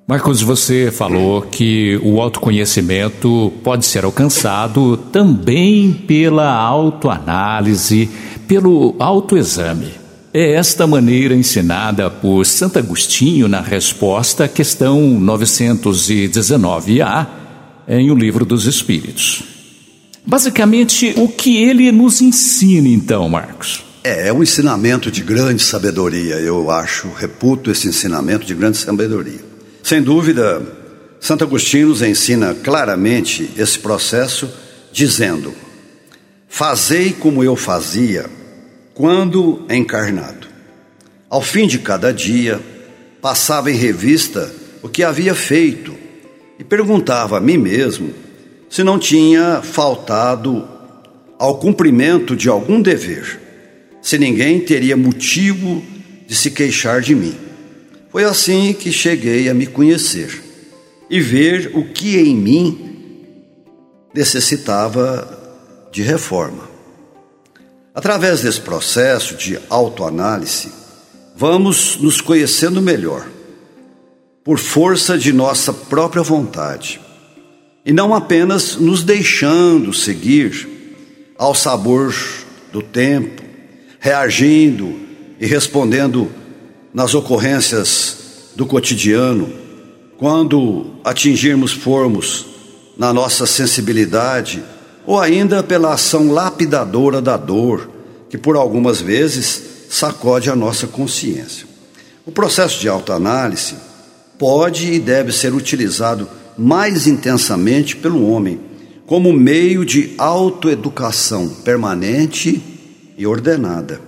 [0.08, 8.08] Marcos, você falou que o autoconhecimento pode ser alcançado também pela autoanálise
[8.46, 9.92] pelo autoexame.
[10.32, 17.26] É esta maneira ensinada por Santo Agostinho na resposta à questão 919A
[17.88, 19.42] em O Livro dos Espíritos.
[20.26, 23.84] Basicamente, o que ele nos ensina então, Marcos?
[24.02, 29.40] É, é um ensinamento de grande sabedoria, eu acho, reputo esse ensinamento de grande sabedoria.
[29.82, 30.60] Sem dúvida,
[31.20, 34.48] Santo Agostinho nos ensina claramente esse processo,
[34.92, 35.54] dizendo:
[36.48, 38.26] Fazei como eu fazia
[38.94, 40.46] quando encarnado.
[41.28, 42.60] Ao fim de cada dia,
[43.20, 45.94] passava em revista o que havia feito
[46.58, 48.10] e perguntava a mim mesmo
[48.70, 50.66] se não tinha faltado
[51.38, 53.38] ao cumprimento de algum dever,
[54.00, 55.82] se ninguém teria motivo
[56.26, 57.34] de se queixar de mim.
[58.10, 60.42] Foi assim que cheguei a me conhecer.
[61.08, 62.96] e ver o que em mim
[64.12, 65.35] necessitava
[65.96, 66.68] de reforma.
[67.94, 70.70] Através desse processo de autoanálise,
[71.34, 73.26] vamos nos conhecendo melhor,
[74.44, 77.00] por força de nossa própria vontade,
[77.82, 80.68] e não apenas nos deixando seguir
[81.38, 82.14] ao sabor
[82.70, 83.42] do tempo,
[83.98, 85.00] reagindo
[85.40, 86.30] e respondendo
[86.92, 89.50] nas ocorrências do cotidiano,
[90.18, 92.44] quando atingirmos formos
[92.98, 94.62] na nossa sensibilidade
[95.06, 97.88] ou ainda pela ação lapidadora da dor,
[98.28, 101.66] que por algumas vezes sacode a nossa consciência.
[102.26, 103.76] O processo de autoanálise
[104.36, 106.28] pode e deve ser utilizado
[106.58, 108.60] mais intensamente pelo homem
[109.06, 112.60] como meio de autoeducação permanente
[113.16, 114.00] e ordenada.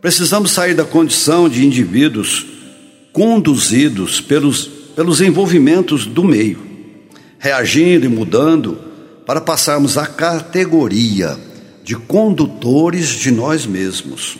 [0.00, 2.46] Precisamos sair da condição de indivíduos
[3.12, 6.60] conduzidos pelos, pelos envolvimentos do meio,
[7.38, 8.91] reagindo e mudando
[9.26, 11.38] para passarmos à categoria
[11.82, 14.38] de condutores de nós mesmos,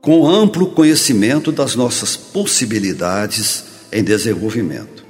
[0.00, 5.04] com amplo conhecimento das nossas possibilidades em desenvolvimento.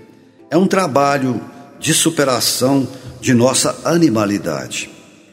[0.51, 1.41] É um trabalho
[1.81, 2.89] de superação
[3.21, 4.91] de nossa animalidade,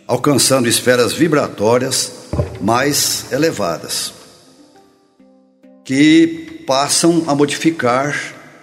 [0.07, 2.11] alcançando esferas vibratórias
[2.59, 4.13] mais elevadas,
[5.83, 8.15] que passam a modificar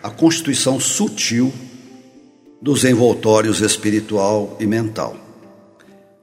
[0.03, 1.53] a constituição sutil
[2.61, 5.17] dos envoltórios espiritual e mental.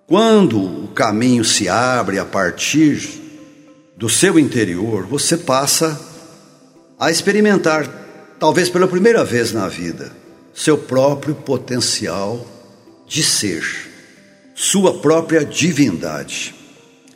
[0.08, 3.22] Quando o caminho se abre a partir
[3.98, 6.00] do seu interior, você passa
[7.00, 7.88] a experimentar,
[8.40, 10.12] talvez pela primeira vez na vida,
[10.54, 12.46] seu próprio potencial
[13.08, 13.64] de ser,
[14.54, 16.54] sua própria divindade.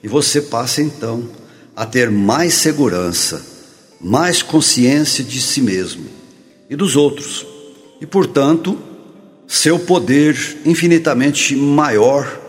[0.02, 1.30] E você passa então
[1.76, 3.46] a ter mais segurança,
[4.02, 6.06] mais consciência de si mesmo
[6.70, 7.46] e dos outros.
[8.02, 8.78] E, portanto,
[9.50, 12.40] seu poder infinitamente maior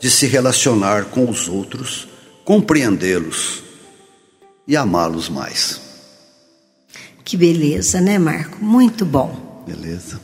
[0.00, 2.08] de se relacionar com os outros,
[2.46, 3.62] compreendê-los
[4.66, 5.78] e amá-los mais.
[7.22, 8.64] Que beleza, né, Marco?
[8.64, 9.64] Muito bom.
[9.66, 10.18] Beleza.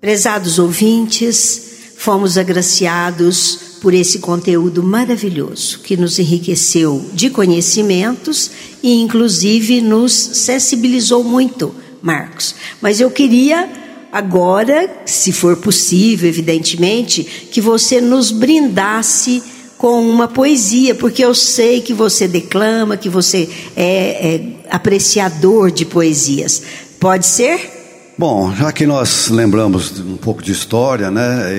[0.00, 8.50] Prezados ouvintes, fomos agraciados por esse conteúdo maravilhoso que nos enriqueceu de conhecimentos
[8.82, 12.54] e, inclusive, nos sensibilizou muito, Marcos.
[12.82, 13.83] Mas eu queria
[14.14, 19.42] Agora, se for possível, evidentemente, que você nos brindasse
[19.76, 24.40] com uma poesia, porque eu sei que você declama, que você é, é
[24.70, 26.62] apreciador de poesias.
[27.00, 28.14] Pode ser?
[28.16, 31.52] Bom, já que nós lembramos um pouco de história, né?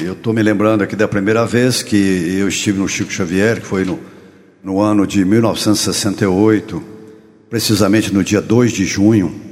[0.00, 3.66] eu estou me lembrando aqui da primeira vez que eu estive no Chico Xavier, que
[3.66, 3.98] foi no,
[4.62, 6.80] no ano de 1968,
[7.50, 9.45] precisamente no dia 2 de junho.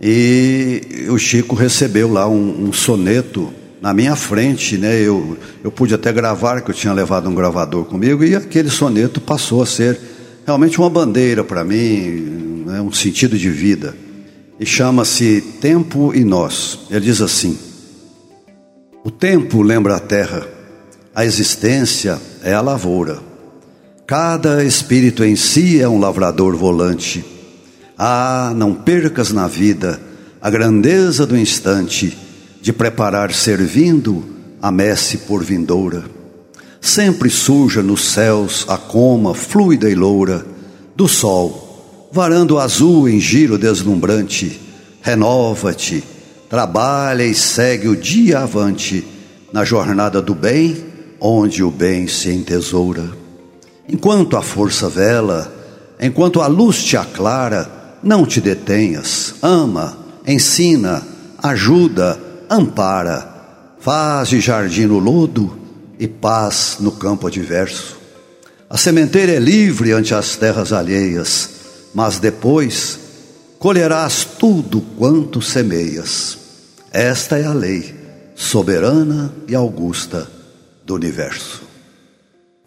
[0.00, 4.98] E o Chico recebeu lá um, um soneto na minha frente, né?
[4.98, 9.20] Eu, eu pude até gravar, que eu tinha levado um gravador comigo, e aquele soneto
[9.20, 10.00] passou a ser
[10.46, 12.80] realmente uma bandeira para mim, né?
[12.80, 13.94] um sentido de vida.
[14.58, 16.80] E chama-se Tempo e Nós.
[16.90, 17.58] Ele diz assim:
[19.04, 20.46] O tempo lembra a terra,
[21.14, 23.18] a existência é a lavoura.
[24.06, 27.24] Cada espírito em si é um lavrador volante
[28.02, 30.00] ah, não percas na vida
[30.40, 32.16] a grandeza do instante
[32.62, 34.24] de preparar servindo
[34.62, 36.04] a messe por vindoura.
[36.80, 40.46] Sempre surja nos céus a coma fluida e loura
[40.96, 44.58] do sol, varando azul em giro deslumbrante.
[45.02, 46.02] Renova-te,
[46.48, 49.06] trabalha e segue o dia avante
[49.52, 50.86] na jornada do bem,
[51.20, 53.10] onde o bem se entesoura.
[53.86, 55.52] Enquanto a força vela,
[56.00, 59.96] enquanto a luz te aclara, não te detenhas, ama,
[60.26, 61.02] ensina,
[61.42, 63.28] ajuda, ampara,
[63.80, 65.58] faz de jardim no lodo
[65.98, 67.98] e paz no campo adverso.
[68.68, 71.50] A sementeira é livre ante as terras alheias,
[71.94, 72.98] mas depois
[73.58, 76.38] colherás tudo quanto semeias.
[76.92, 77.94] Esta é a lei
[78.34, 80.30] soberana e augusta
[80.84, 81.69] do universo.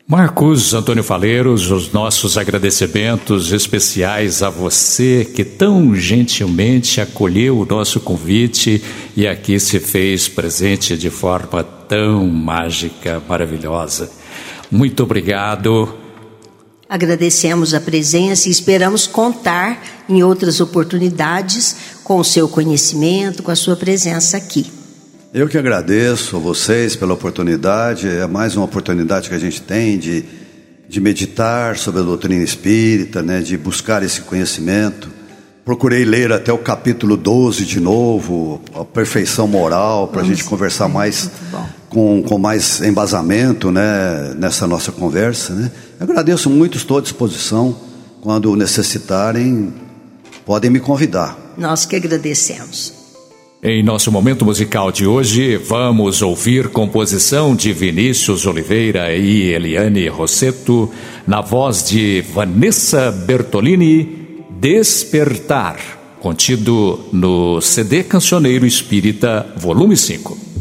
[0.06, 8.02] Marcos Antônio Faleiros, os nossos agradecimentos especiais a você que tão gentilmente acolheu o nosso
[8.02, 8.84] convite
[9.16, 14.12] e aqui se fez presente de forma tão mágica, maravilhosa.
[14.70, 15.98] Muito obrigado.
[16.90, 23.56] Agradecemos a presença e esperamos contar em outras oportunidades com o seu conhecimento, com a
[23.56, 24.83] sua presença aqui.
[25.34, 29.98] Eu que agradeço a vocês pela oportunidade, é mais uma oportunidade que a gente tem
[29.98, 30.24] de,
[30.88, 35.10] de meditar sobre a doutrina espírita, né, de buscar esse conhecimento,
[35.66, 40.90] Procurei ler até o capítulo 12 de novo, a perfeição moral, para a gente conversar
[40.90, 41.32] mais
[41.88, 45.54] com, com mais embasamento né, nessa nossa conversa.
[45.54, 45.72] Né?
[46.02, 47.78] Agradeço muito, estou à disposição.
[48.20, 49.74] Quando necessitarem,
[50.46, 51.38] podem me convidar.
[51.58, 53.03] Nós que agradecemos.
[53.66, 60.92] Em nosso momento musical de hoje, vamos ouvir composição de Vinícius Oliveira e Eliane Rosseto,
[61.26, 65.78] na voz de Vanessa Bertolini, Despertar,
[66.20, 70.53] contido no CD Cancioneiro Espírita, volume 5.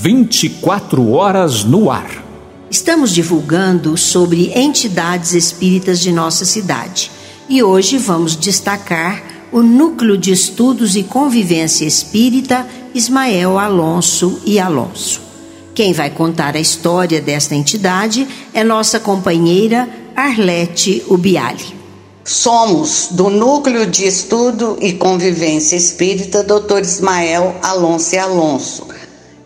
[0.00, 2.24] 24 horas no ar.
[2.70, 7.10] Estamos divulgando sobre entidades espíritas de nossa cidade
[7.48, 15.20] e hoje vamos destacar o Núcleo de Estudos e Convivência Espírita Ismael Alonso e Alonso.
[15.72, 21.72] Quem vai contar a história desta entidade é nossa companheira Arlete Ubiali.
[22.24, 26.80] Somos do Núcleo de Estudo e Convivência Espírita Dr.
[26.80, 28.88] Ismael Alonso e Alonso,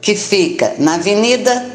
[0.01, 1.67] que fica na Avenida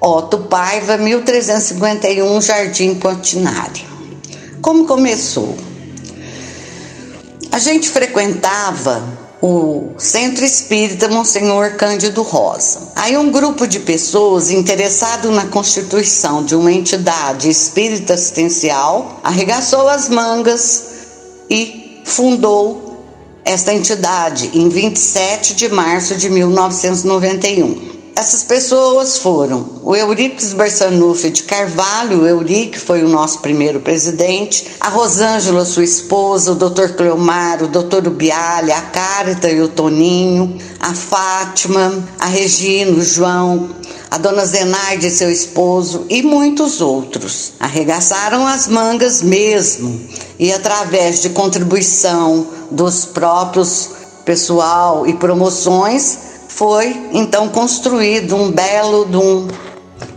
[0.00, 3.84] Otto Paiva, 1351, Jardim Pontinari.
[4.60, 5.71] Como começou?
[7.52, 9.04] A gente frequentava
[9.42, 12.92] o Centro Espírita Monsenhor Cândido Rosa.
[12.96, 20.08] Aí um grupo de pessoas interessado na constituição de uma entidade espírita assistencial arregaçou as
[20.08, 20.84] mangas
[21.50, 23.04] e fundou
[23.44, 27.91] esta entidade em 27 de março de 1991.
[28.14, 34.66] Essas pessoas foram o Euriques Barçanuffi de Carvalho, o Eurique foi o nosso primeiro presidente,
[34.80, 36.94] a Rosângela, sua esposa, o Dr.
[36.96, 38.06] Cleomar, o Dr.
[38.06, 43.70] Ubialha, a Carita e o Toninho, a Fátima, a Regina, o João,
[44.10, 47.54] a dona Zenaide seu esposo e muitos outros.
[47.58, 50.00] Arregaçaram as mangas mesmo
[50.38, 53.90] e, através de contribuição dos próprios
[54.24, 59.48] pessoal e promoções, foi então construído um belo de um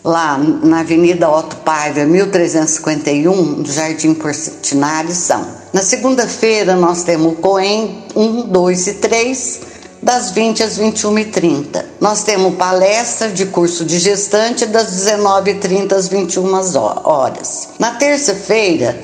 [0.05, 5.47] lá na Avenida Otto Paiva, 1351, do Jardim Portinari, são.
[5.73, 9.61] Na segunda-feira nós temos o Coen 1, 2 e 3,
[10.03, 11.85] das 20 às 21h30.
[12.01, 16.53] Nós temos palestra de curso de gestante das 19h30 às 21
[17.05, 17.69] horas.
[17.79, 18.99] Na terça-feira,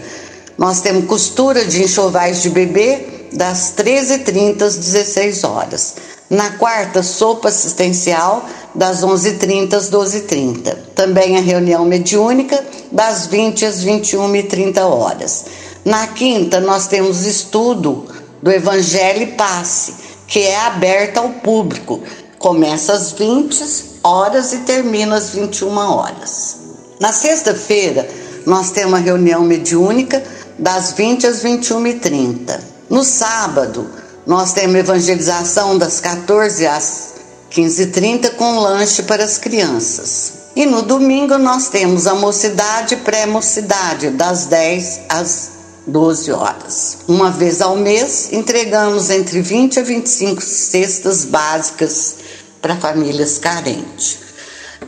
[0.58, 5.94] nós temos costura de enxovais de bebê das 13h30 às 16 horas.
[6.30, 10.76] Na quarta, sopa assistencial das 11h30 às 12h30.
[10.94, 12.62] Também a reunião mediúnica,
[12.92, 15.44] das 20 às 21h30 horas.
[15.84, 18.06] Na quinta, nós temos estudo
[18.42, 19.94] do Evangelho e Passe,
[20.26, 22.00] que é aberto ao público.
[22.38, 26.56] Começa às 20 horas e termina às 21 horas.
[27.00, 28.08] Na sexta-feira,
[28.46, 30.22] nós temos a reunião mediúnica
[30.58, 32.67] das 20 às 21h30.
[32.88, 33.86] No sábado,
[34.26, 37.14] nós temos evangelização das 14 às
[37.52, 40.32] 15h30 com lanche para as crianças.
[40.56, 45.50] E no domingo nós temos a mocidade e pré-mocidade, das 10 às
[45.86, 46.98] 12 horas.
[47.06, 52.16] Uma vez ao mês, entregamos entre 20 a 25 cestas básicas
[52.60, 54.27] para famílias carentes.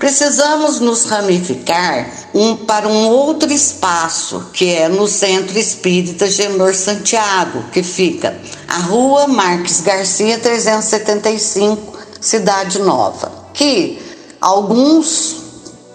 [0.00, 7.64] Precisamos nos ramificar um, para um outro espaço, que é no Centro Espírita Genor Santiago,
[7.70, 8.34] que fica
[8.66, 14.00] a Rua Marques Garcia 375, Cidade Nova, que
[14.40, 15.36] alguns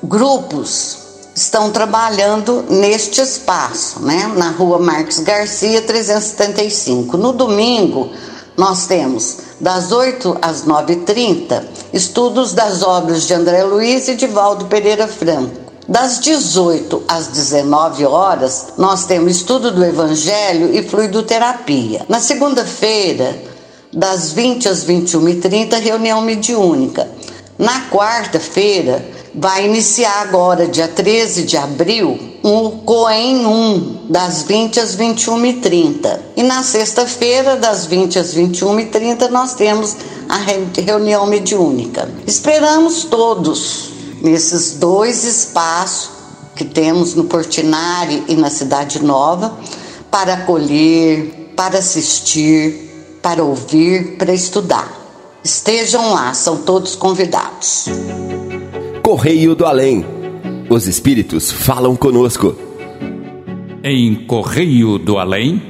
[0.04, 0.98] grupos
[1.36, 7.18] estão trabalhando neste espaço, né, na Rua Marques Garcia 375.
[7.18, 8.12] No domingo,
[8.58, 14.66] nós temos das 8 às 9h30 estudos das obras de André Luiz e de Valdo
[14.66, 15.66] Pereira Franco.
[15.88, 22.06] Das 18 às 19 horas, nós temos estudo do Evangelho e fluidoterapia.
[22.10, 23.36] Na segunda-feira,
[23.94, 27.08] das 20 às 21h30, reunião mediúnica.
[27.58, 29.06] Na quarta-feira,
[29.38, 36.20] vai iniciar agora, dia 13 de abril, um Coen 1, das 20 às 21h30.
[36.36, 39.96] E na sexta-feira, das 20 às 21h30, nós temos
[40.30, 42.10] a reunião mediúnica.
[42.26, 43.90] Esperamos todos
[44.22, 46.10] nesses dois espaços
[46.56, 49.58] que temos no Portinari e na Cidade Nova
[50.10, 54.90] para acolher, para assistir, para ouvir, para estudar.
[55.44, 57.86] Estejam lá, são todos convidados.
[59.16, 60.06] Correio do Além.
[60.70, 62.54] Os espíritos falam conosco.
[63.82, 65.62] Em Correio do Além,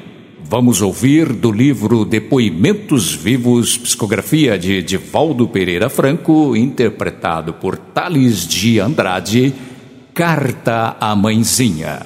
[0.44, 8.80] vamos ouvir do livro Depoimentos Vivos, psicografia de Divaldo Pereira Franco, interpretado por Thales de
[8.80, 9.54] Andrade,
[10.12, 12.02] Carta à Mãezinha.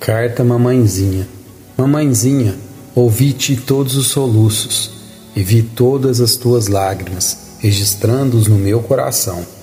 [0.00, 1.28] Carta Mamãezinha.
[1.76, 2.54] Mamãezinha,
[2.94, 4.92] Ouvi-te todos os soluços
[5.36, 9.59] e vi todas as tuas lágrimas, registrando-os no meu coração.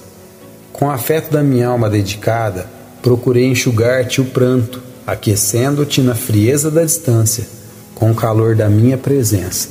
[0.78, 2.68] Com afeto da minha alma dedicada,
[3.02, 7.46] procurei enxugar-te o pranto, aquecendo-te na frieza da distância,
[7.96, 9.70] com o calor da minha presença.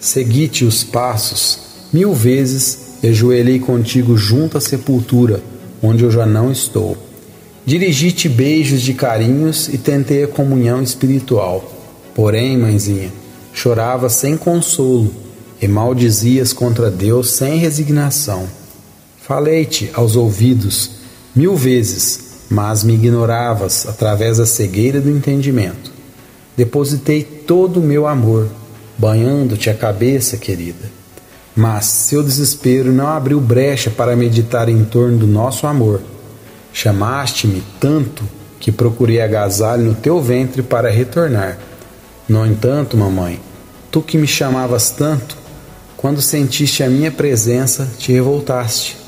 [0.00, 1.58] Segui-te os passos,
[1.92, 5.42] mil vezes e ajoelhei contigo junto à sepultura,
[5.82, 6.96] onde eu já não estou.
[7.66, 11.74] Dirigi-te beijos de carinhos e tentei a comunhão espiritual
[12.14, 13.12] Porém, mãezinha,
[13.52, 15.10] chorava sem consolo
[15.60, 18.46] e maldizias contra Deus sem resignação.
[19.26, 20.90] Falei-te aos ouvidos
[21.34, 25.90] mil vezes, mas me ignoravas através da cegueira do entendimento.
[26.54, 28.48] Depositei todo o meu amor,
[28.98, 30.92] banhando-te a cabeça, querida.
[31.56, 36.02] Mas seu desespero não abriu brecha para meditar em torno do nosso amor.
[36.72, 38.22] Chamaste-me tanto
[38.60, 41.58] que procurei agasalho no teu ventre para retornar.
[42.28, 43.40] No entanto, mamãe,
[43.90, 45.44] tu que me chamavas tanto,
[45.96, 49.03] Quando sentiste a minha presença, te revoltaste.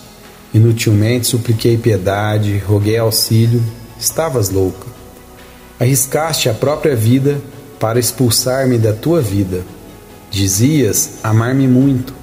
[0.56, 3.62] Inutilmente supliquei piedade, roguei auxílio,
[4.00, 4.86] estavas louca.
[5.78, 7.38] Arriscaste a própria vida
[7.78, 9.62] para expulsar-me da tua vida.
[10.30, 12.14] Dizias amar-me muito,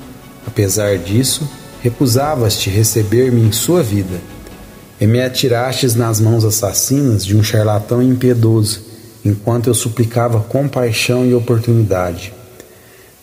[0.48, 1.48] apesar disso,
[1.84, 4.20] recusavas-te receber-me em sua vida.
[5.00, 8.82] E me atirastes nas mãos assassinas de um charlatão impiedoso,
[9.24, 12.34] enquanto eu suplicava compaixão e oportunidade.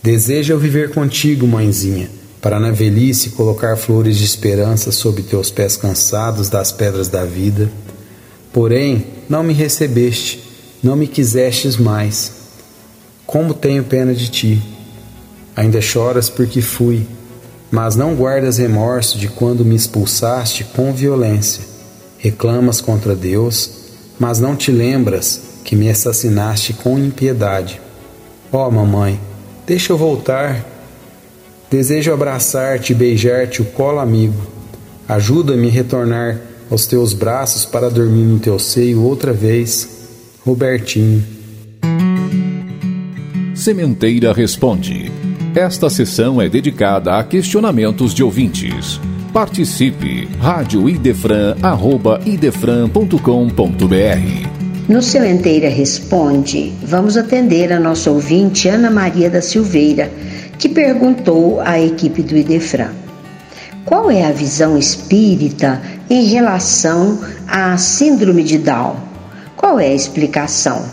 [0.00, 2.08] Deseja eu viver contigo, mãezinha,
[2.40, 7.70] para na velhice colocar flores de esperança sob teus pés cansados das pedras da vida.
[8.52, 10.42] Porém, não me recebeste,
[10.82, 12.32] não me quisestes mais.
[13.26, 14.62] Como tenho pena de ti.
[15.54, 17.06] Ainda choras porque fui,
[17.70, 21.62] mas não guardas remorso de quando me expulsaste com violência.
[22.18, 23.70] Reclamas contra Deus,
[24.18, 27.80] mas não te lembras que me assassinaste com impiedade.
[28.50, 29.20] Ó oh, mamãe,
[29.70, 30.66] Deixa eu voltar.
[31.70, 34.34] Desejo abraçar-te e beijar-te o colo amigo.
[35.08, 39.88] Ajuda-me a retornar aos teus braços para dormir no teu seio outra vez.
[40.44, 41.24] Robertinho.
[43.54, 45.12] Sementeira Responde.
[45.54, 49.00] Esta sessão é dedicada a questionamentos de ouvintes.
[49.32, 50.28] Participe!
[50.40, 54.50] Rádio Idefran, arroba idefran.com.br
[54.90, 60.10] no Sementeira Responde, vamos atender a nossa ouvinte Ana Maria da Silveira,
[60.60, 62.90] que perguntou à equipe do Idefran:
[63.86, 68.96] Qual é a visão espírita em relação à Síndrome de Down?
[69.56, 70.84] Qual é a explicação?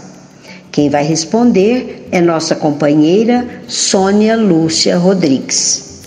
[0.72, 6.02] Quem vai responder é nossa companheira Sônia Lúcia Rodrigues.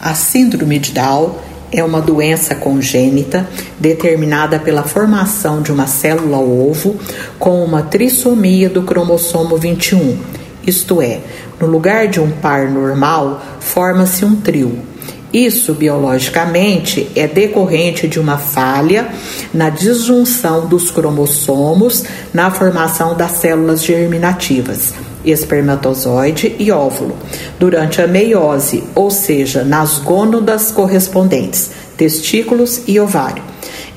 [0.00, 1.36] A Síndrome de Down
[1.70, 3.46] é uma doença congênita
[3.78, 6.96] determinada pela formação de uma célula ovo
[7.38, 10.16] com uma trissomia do cromossomo 21,
[10.66, 11.20] isto é,
[11.60, 14.78] no lugar de um par normal, forma-se um trio.
[15.32, 19.08] Isso, biologicamente, é decorrente de uma falha
[19.52, 24.94] na disjunção dos cromossomos na formação das células germinativas
[25.26, 27.16] espermatozoide e óvulo,
[27.58, 33.42] durante a meiose, ou seja, nas gônadas correspondentes, testículos e ovário.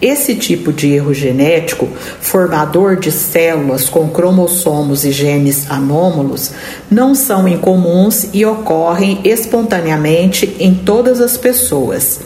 [0.02, 1.90] Esse tipo de erro genético,
[2.22, 6.52] formador de células com cromossomos e genes anômalos,
[6.90, 12.22] não são incomuns e ocorrem espontaneamente em todas as pessoas.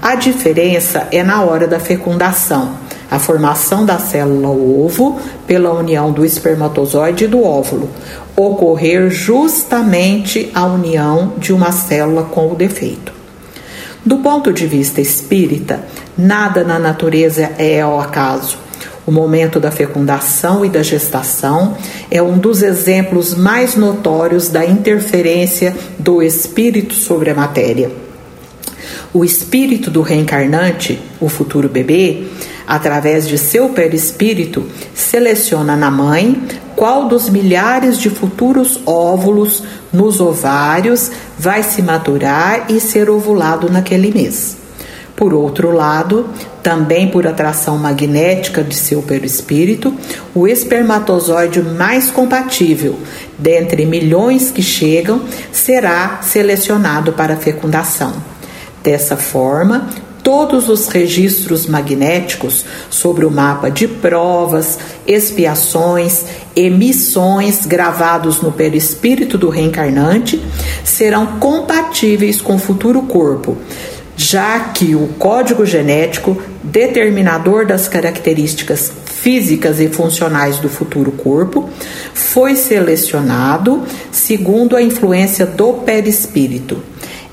[0.00, 2.78] A diferença é na hora da fecundação
[3.10, 7.90] a formação da célula ovo pela união do espermatozoide e do óvulo,
[8.36, 13.19] ocorrer justamente a união de uma célula com o defeito.
[14.04, 15.84] Do ponto de vista espírita,
[16.16, 18.56] nada na natureza é ao acaso.
[19.06, 21.76] O momento da fecundação e da gestação
[22.10, 27.90] é um dos exemplos mais notórios da interferência do espírito sobre a matéria.
[29.12, 32.24] O espírito do reencarnante, o futuro bebê,
[32.66, 36.40] através de seu perispírito, seleciona na mãe
[36.80, 39.62] qual dos milhares de futuros óvulos
[39.92, 44.56] nos ovários vai se maturar e ser ovulado naquele mês.
[45.14, 46.30] Por outro lado,
[46.62, 49.94] também por atração magnética de seu perispírito,
[50.34, 52.98] o espermatozoide mais compatível,
[53.38, 55.20] dentre milhões que chegam,
[55.52, 58.14] será selecionado para fecundação.
[58.82, 59.86] Dessa forma,
[60.30, 66.24] todos os registros magnéticos sobre o mapa de provas, expiações,
[66.54, 70.40] emissões gravados no perispírito do reencarnante
[70.84, 73.58] serão compatíveis com o futuro corpo,
[74.16, 81.68] já que o código genético, determinador das características físicas e funcionais do futuro corpo,
[82.14, 86.80] foi selecionado segundo a influência do perispírito.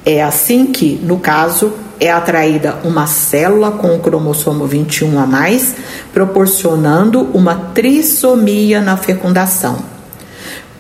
[0.04, 5.76] É assim que, no caso, é atraída uma célula com o cromossomo 21 a mais,
[6.14, 9.78] proporcionando uma trissomia na fecundação.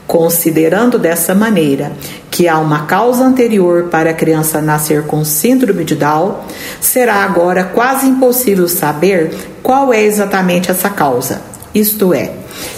[0.05, 1.91] Considerando dessa maneira
[2.31, 6.39] que há uma causa anterior para a criança nascer com síndrome de Down,
[6.79, 11.41] será agora quase impossível saber qual é exatamente essa causa.
[11.75, 12.31] Isto é,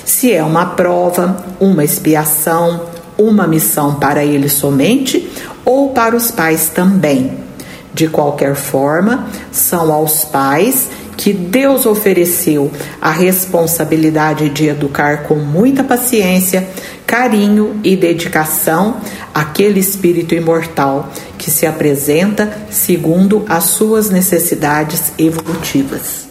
[0.04, 2.88] se é uma prova, uma expiação,
[3.18, 5.30] uma missão para ele somente
[5.64, 7.49] ou para os pais também.
[8.00, 10.88] De qualquer forma, são aos pais
[11.18, 12.72] que Deus ofereceu
[13.02, 16.66] a responsabilidade de educar com muita paciência,
[17.06, 19.02] carinho e dedicação
[19.34, 26.30] aquele espírito imortal que se apresenta segundo as suas necessidades evolutivas.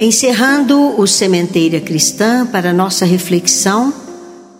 [0.00, 3.92] Encerrando o Sementeira Cristã para nossa reflexão,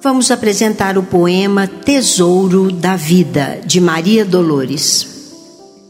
[0.02, 5.30] vamos apresentar o poema Tesouro da Vida, de Maria Dolores.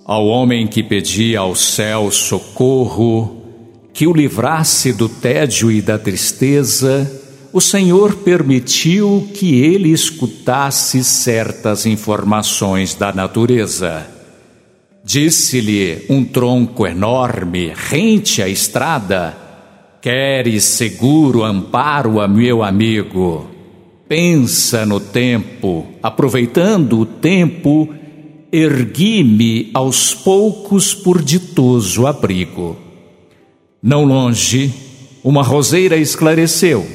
[0.05, 3.43] Ao homem que pedia ao céu socorro,
[3.95, 7.11] que o livrasse do tédio e da tristeza,
[7.55, 14.07] o Senhor permitiu que ele escutasse certas informações da natureza.
[15.03, 19.35] Disse-lhe um tronco enorme, rente à estrada:
[20.03, 23.52] Queres seguro amparo a meu amigo?
[24.15, 27.89] Pensa no tempo, aproveitando o tempo,
[28.53, 32.77] ergui-me aos poucos por ditoso abrigo.
[33.83, 34.71] Não longe,
[35.25, 36.87] uma roseira esclareceu.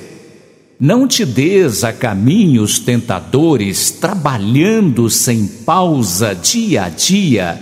[0.79, 7.59] Não te des a caminhos tentadores, trabalhando sem pausa dia a dia.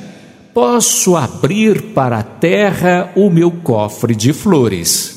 [0.53, 5.15] Posso abrir para a terra o meu cofre de flores.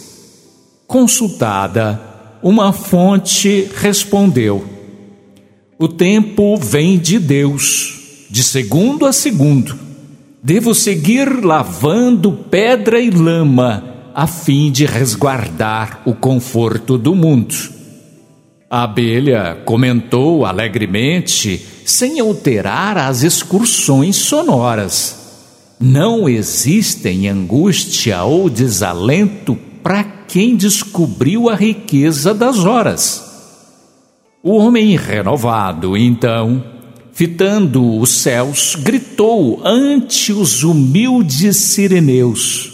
[0.87, 2.08] Consultada,
[2.43, 4.65] uma fonte respondeu:
[5.79, 9.79] O tempo vem de Deus, de segundo a segundo.
[10.43, 17.55] Devo seguir lavando pedra e lama, a fim de resguardar o conforto do mundo.
[18.71, 25.17] A abelha comentou alegremente, sem alterar as excursões sonoras.
[25.81, 33.25] Não existem angústia ou desalento para quem descobriu a riqueza das horas.
[34.43, 36.63] O homem renovado, então,
[37.13, 42.71] fitando os céus, gritou ante os humildes sireneus: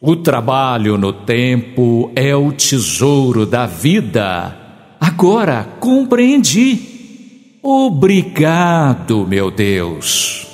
[0.00, 4.56] O trabalho no tempo é o tesouro da vida.
[5.00, 7.58] Agora compreendi.
[7.62, 10.49] Obrigado, meu Deus.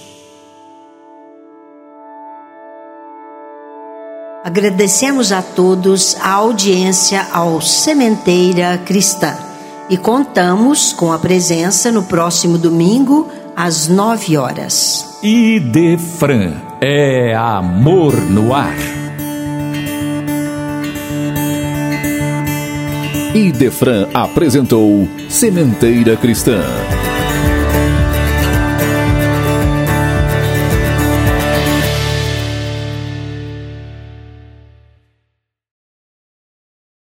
[4.46, 9.34] Agradecemos a todos a audiência ao Sementeira Cristã
[9.90, 15.18] e contamos com a presença no próximo domingo às nove horas.
[15.20, 18.76] Idefran é amor no ar.
[23.34, 26.62] Idefran apresentou Sementeira Cristã.